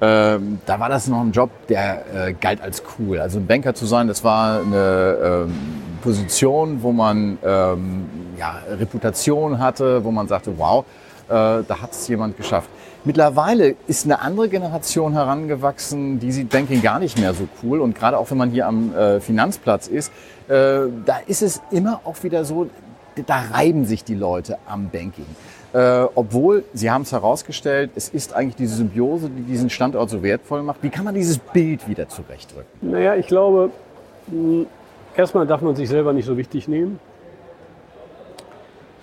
ähm, 0.01 0.59
da 0.65 0.79
war 0.79 0.89
das 0.89 1.07
noch 1.07 1.21
ein 1.21 1.31
Job, 1.31 1.51
der 1.67 2.03
äh, 2.29 2.33
galt 2.33 2.59
als 2.59 2.81
cool. 2.97 3.19
Also 3.19 3.37
ein 3.37 3.45
Banker 3.45 3.75
zu 3.75 3.85
sein, 3.85 4.07
das 4.07 4.23
war 4.23 4.59
eine 4.61 5.17
ähm, 5.23 5.53
Position, 6.01 6.81
wo 6.81 6.91
man 6.91 7.37
ähm, 7.43 8.05
ja, 8.37 8.57
Reputation 8.67 9.59
hatte, 9.59 10.03
wo 10.03 10.09
man 10.09 10.27
sagte, 10.27 10.57
wow, 10.57 10.85
äh, 11.27 11.63
da 11.67 11.81
hat 11.81 11.91
es 11.91 12.07
jemand 12.07 12.35
geschafft. 12.35 12.67
Mittlerweile 13.03 13.75
ist 13.87 14.05
eine 14.05 14.21
andere 14.21 14.49
Generation 14.49 15.13
herangewachsen, 15.13 16.19
die 16.19 16.31
sieht 16.31 16.49
Banking 16.49 16.81
gar 16.81 16.99
nicht 16.99 17.19
mehr 17.19 17.33
so 17.33 17.47
cool. 17.61 17.79
Und 17.79 17.95
gerade 17.95 18.17
auch 18.17 18.29
wenn 18.31 18.37
man 18.37 18.49
hier 18.49 18.67
am 18.67 18.95
äh, 18.95 19.19
Finanzplatz 19.19 19.87
ist, 19.87 20.11
äh, 20.47 20.81
da 21.05 21.17
ist 21.27 21.43
es 21.43 21.61
immer 21.71 22.01
auch 22.05 22.21
wieder 22.23 22.43
so, 22.43 22.69
da 23.25 23.43
reiben 23.53 23.85
sich 23.85 24.03
die 24.03 24.15
Leute 24.15 24.57
am 24.67 24.89
Banking. 24.89 25.25
Äh, 25.73 26.05
obwohl, 26.15 26.65
Sie 26.73 26.91
haben 26.91 27.03
es 27.03 27.13
herausgestellt, 27.13 27.91
es 27.95 28.09
ist 28.09 28.35
eigentlich 28.35 28.57
diese 28.57 28.75
Symbiose, 28.75 29.29
die 29.29 29.43
diesen 29.43 29.69
Standort 29.69 30.09
so 30.09 30.21
wertvoll 30.21 30.63
macht. 30.63 30.83
Wie 30.83 30.89
kann 30.89 31.05
man 31.05 31.15
dieses 31.15 31.37
Bild 31.37 31.87
wieder 31.87 32.09
zurechtrücken? 32.09 32.65
Naja, 32.81 33.15
ich 33.15 33.27
glaube, 33.27 33.69
mh, 34.27 34.65
erstmal 35.15 35.47
darf 35.47 35.61
man 35.61 35.75
sich 35.75 35.87
selber 35.87 36.11
nicht 36.11 36.25
so 36.25 36.35
wichtig 36.35 36.67
nehmen. 36.67 36.99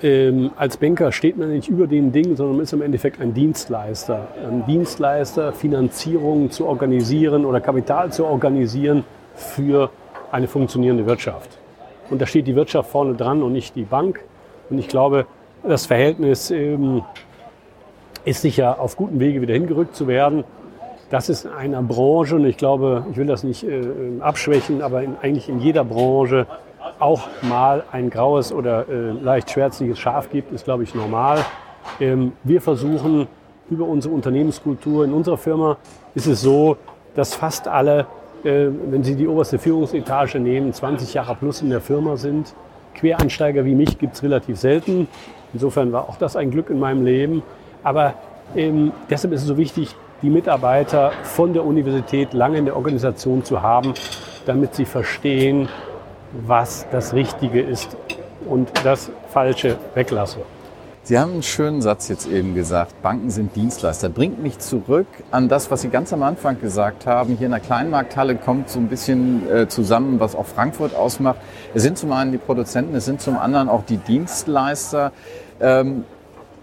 Ähm, 0.00 0.50
als 0.56 0.76
Banker 0.76 1.10
steht 1.10 1.38
man 1.38 1.50
nicht 1.50 1.68
über 1.68 1.86
den 1.86 2.12
Dingen, 2.12 2.36
sondern 2.36 2.56
man 2.56 2.64
ist 2.64 2.72
im 2.72 2.82
Endeffekt 2.82 3.20
ein 3.20 3.34
Dienstleister. 3.34 4.28
Ein 4.46 4.64
Dienstleister, 4.66 5.52
Finanzierung 5.52 6.50
zu 6.50 6.66
organisieren 6.66 7.44
oder 7.44 7.60
Kapital 7.60 8.12
zu 8.12 8.24
organisieren 8.24 9.04
für 9.34 9.90
eine 10.30 10.46
funktionierende 10.46 11.06
Wirtschaft. 11.06 11.58
Und 12.10 12.20
da 12.20 12.26
steht 12.26 12.46
die 12.46 12.54
Wirtschaft 12.54 12.90
vorne 12.90 13.14
dran 13.14 13.42
und 13.42 13.52
nicht 13.52 13.74
die 13.74 13.82
Bank. 13.82 14.20
Und 14.70 14.78
ich 14.78 14.88
glaube, 14.88 15.26
das 15.68 15.86
Verhältnis 15.86 16.50
ähm, 16.50 17.02
ist 18.24 18.42
sicher 18.42 18.80
auf 18.80 18.96
gutem 18.96 19.20
Wege 19.20 19.40
wieder 19.40 19.54
hingerückt 19.54 19.94
zu 19.94 20.08
werden. 20.08 20.44
Das 21.10 21.28
ist 21.28 21.44
in 21.44 21.52
einer 21.52 21.82
Branche, 21.82 22.36
und 22.36 22.44
ich 22.44 22.56
glaube, 22.56 23.04
ich 23.10 23.16
will 23.16 23.26
das 23.26 23.44
nicht 23.44 23.64
äh, 23.64 23.82
abschwächen, 24.20 24.82
aber 24.82 25.02
in, 25.02 25.16
eigentlich 25.22 25.48
in 25.48 25.60
jeder 25.60 25.84
Branche 25.84 26.46
auch 26.98 27.28
mal 27.42 27.84
ein 27.92 28.10
graues 28.10 28.52
oder 28.52 28.88
äh, 28.88 29.10
leicht 29.10 29.50
schwärzliches 29.50 29.98
Schaf 29.98 30.30
gibt, 30.30 30.52
ist, 30.52 30.64
glaube 30.64 30.82
ich, 30.82 30.94
normal. 30.94 31.44
Ähm, 32.00 32.32
wir 32.44 32.60
versuchen 32.60 33.26
über 33.70 33.86
unsere 33.86 34.14
Unternehmenskultur 34.14 35.04
in 35.04 35.12
unserer 35.12 35.36
Firma 35.36 35.76
ist 36.14 36.26
es 36.26 36.40
so, 36.40 36.76
dass 37.14 37.34
fast 37.34 37.68
alle, 37.68 38.06
äh, 38.44 38.66
wenn 38.90 39.04
Sie 39.04 39.14
die 39.14 39.28
oberste 39.28 39.58
Führungsetage 39.58 40.40
nehmen, 40.40 40.72
20 40.72 41.14
Jahre 41.14 41.34
plus 41.34 41.62
in 41.62 41.70
der 41.70 41.80
Firma 41.80 42.16
sind. 42.16 42.54
Quereinsteiger 42.98 43.64
wie 43.64 43.74
mich 43.74 43.98
gibt 43.98 44.14
es 44.14 44.22
relativ 44.22 44.58
selten. 44.58 45.08
Insofern 45.52 45.92
war 45.92 46.08
auch 46.08 46.16
das 46.16 46.36
ein 46.36 46.50
Glück 46.50 46.70
in 46.70 46.78
meinem 46.78 47.04
Leben. 47.04 47.42
Aber 47.82 48.14
ähm, 48.54 48.92
deshalb 49.08 49.32
ist 49.32 49.42
es 49.42 49.48
so 49.48 49.56
wichtig, 49.56 49.94
die 50.22 50.30
Mitarbeiter 50.30 51.12
von 51.22 51.52
der 51.52 51.64
Universität 51.64 52.32
lange 52.32 52.58
in 52.58 52.64
der 52.64 52.76
Organisation 52.76 53.44
zu 53.44 53.62
haben, 53.62 53.94
damit 54.46 54.74
sie 54.74 54.84
verstehen, 54.84 55.68
was 56.46 56.86
das 56.90 57.14
Richtige 57.14 57.60
ist 57.60 57.96
und 58.48 58.68
das 58.84 59.10
Falsche 59.28 59.76
weglassen. 59.94 60.42
Sie 61.08 61.18
haben 61.18 61.32
einen 61.32 61.42
schönen 61.42 61.80
Satz 61.80 62.08
jetzt 62.08 62.26
eben 62.26 62.54
gesagt, 62.54 63.00
Banken 63.00 63.30
sind 63.30 63.56
Dienstleister. 63.56 64.10
Bringt 64.10 64.42
mich 64.42 64.58
zurück 64.58 65.06
an 65.30 65.48
das, 65.48 65.70
was 65.70 65.80
Sie 65.80 65.88
ganz 65.88 66.12
am 66.12 66.22
Anfang 66.22 66.60
gesagt 66.60 67.06
haben. 67.06 67.38
Hier 67.38 67.46
in 67.46 67.52
der 67.52 67.60
Kleinmarkthalle 67.60 68.34
kommt 68.34 68.68
so 68.68 68.78
ein 68.78 68.88
bisschen 68.88 69.48
äh, 69.48 69.68
zusammen, 69.68 70.20
was 70.20 70.34
auch 70.34 70.44
Frankfurt 70.44 70.94
ausmacht. 70.94 71.38
Es 71.72 71.82
sind 71.82 71.96
zum 71.96 72.12
einen 72.12 72.32
die 72.32 72.36
Produzenten, 72.36 72.94
es 72.94 73.06
sind 73.06 73.22
zum 73.22 73.38
anderen 73.38 73.70
auch 73.70 73.84
die 73.86 73.96
Dienstleister. 73.96 75.12
Ähm, 75.62 76.04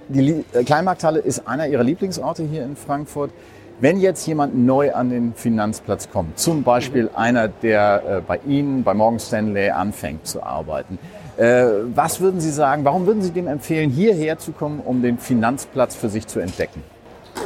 die 0.10 0.46
äh, 0.54 0.64
Kleinmarkthalle 0.64 1.22
ist 1.22 1.48
einer 1.48 1.68
Ihrer 1.68 1.84
Lieblingsorte 1.84 2.44
hier 2.44 2.66
in 2.66 2.76
Frankfurt. 2.76 3.32
Wenn 3.80 4.00
jetzt 4.00 4.28
jemand 4.28 4.56
neu 4.56 4.94
an 4.94 5.10
den 5.10 5.34
Finanzplatz 5.34 6.12
kommt, 6.12 6.38
zum 6.38 6.62
Beispiel 6.62 7.10
einer, 7.16 7.48
der 7.48 8.04
äh, 8.08 8.22
bei 8.22 8.40
Ihnen, 8.46 8.84
bei 8.84 8.94
Morgan 8.94 9.20
Stanley 9.20 9.72
anfängt 9.72 10.28
zu 10.28 10.44
arbeiten, 10.44 11.00
was 11.38 12.22
würden 12.22 12.40
Sie 12.40 12.52
sagen, 12.52 12.86
warum 12.86 13.06
würden 13.06 13.22
Sie 13.22 13.32
dem 13.32 13.48
empfehlen, 13.48 13.90
hierher 13.90 14.38
zu 14.38 14.52
kommen, 14.52 14.80
um 14.80 15.02
den 15.02 15.18
Finanzplatz 15.18 15.96
für 15.96 16.10
sich 16.10 16.28
zu 16.28 16.40
entdecken? 16.40 16.82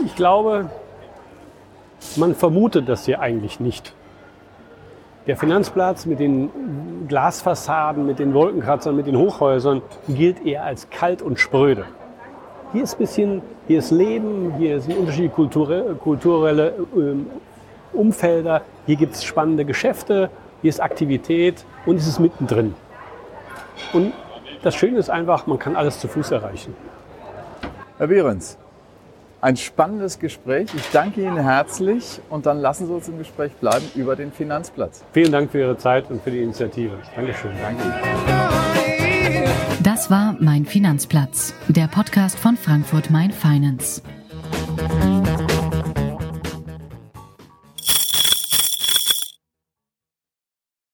Ich 0.06 0.15
glaube, 0.15 0.69
man 2.15 2.36
vermutet 2.36 2.88
das 2.88 3.06
hier 3.06 3.19
eigentlich 3.19 3.60
nicht. 3.60 3.93
Der 5.28 5.38
Finanzplatz 5.38 6.06
mit 6.06 6.19
den 6.19 6.49
Glasfassaden, 7.08 8.06
mit 8.06 8.19
den 8.19 8.34
Wolkenkratzern, 8.34 8.95
mit 8.95 9.06
den 9.06 9.17
Hochhäusern 9.17 9.82
gilt 10.08 10.45
eher 10.45 10.63
als 10.63 10.89
kalt 10.89 11.21
und 11.21 11.39
spröde. 11.39 11.86
Hier 12.71 12.84
ist 12.84 12.97
bisschen, 12.97 13.41
hier 13.67 13.80
ist 13.80 13.91
Leben, 13.91 14.54
hier 14.58 14.80
sind 14.80 14.97
unterschiedliche 14.97 15.34
kulturelle, 15.34 15.95
kulturelle 15.95 16.73
ähm, 16.95 17.28
Umfelder, 17.93 18.62
hier 18.86 18.95
gibt 18.95 19.15
es 19.15 19.23
spannende 19.23 19.65
Geschäfte, 19.65 20.30
hier 20.62 20.69
ist 20.69 20.80
Aktivität 20.80 21.65
und 21.86 21.97
es 21.97 22.08
ist 22.08 22.19
mittendrin. 22.19 22.75
Und 23.94 24.13
das 24.62 24.76
Schöne 24.76 24.98
ist 24.98 25.10
einfach, 25.10 25.48
man 25.48 25.60
kann 25.60 25.76
alles 25.76 26.00
zu 26.00 26.08
Fuß 26.08 26.32
erreichen. 26.32 26.76
Herr 27.98 28.08
Behrens, 28.08 28.58
ein 29.42 29.56
spannendes 29.56 30.20
Gespräch. 30.20 30.70
Ich 30.76 30.89
danke 30.92 31.22
Ihnen 31.22 31.38
herzlich 31.38 32.20
und 32.30 32.46
dann 32.46 32.60
lassen 32.60 32.88
Sie 32.88 32.94
uns 32.94 33.08
im 33.08 33.18
Gespräch 33.18 33.54
bleiben 33.54 33.86
über 33.96 34.15
den 34.15 34.32
Finanzplatz. 34.32 35.04
Vielen 35.13 35.32
Dank 35.32 35.52
für 35.52 35.60
Ihre 35.60 35.78
Zeit 35.78 36.10
und 36.10 36.22
für 36.22 36.32
die 36.32 36.44
Initiative. 36.44 36.98
Dankeschön. 37.15 37.52
Danke. 37.62 37.84
Das 39.82 40.12
war 40.12 40.36
Mein 40.39 40.65
Finanzplatz, 40.65 41.54
der 41.70 41.88
Podcast 41.88 42.38
von 42.38 42.58
Frankfurt 42.58 43.10
Mein 43.10 43.32
Finance. 43.32 44.02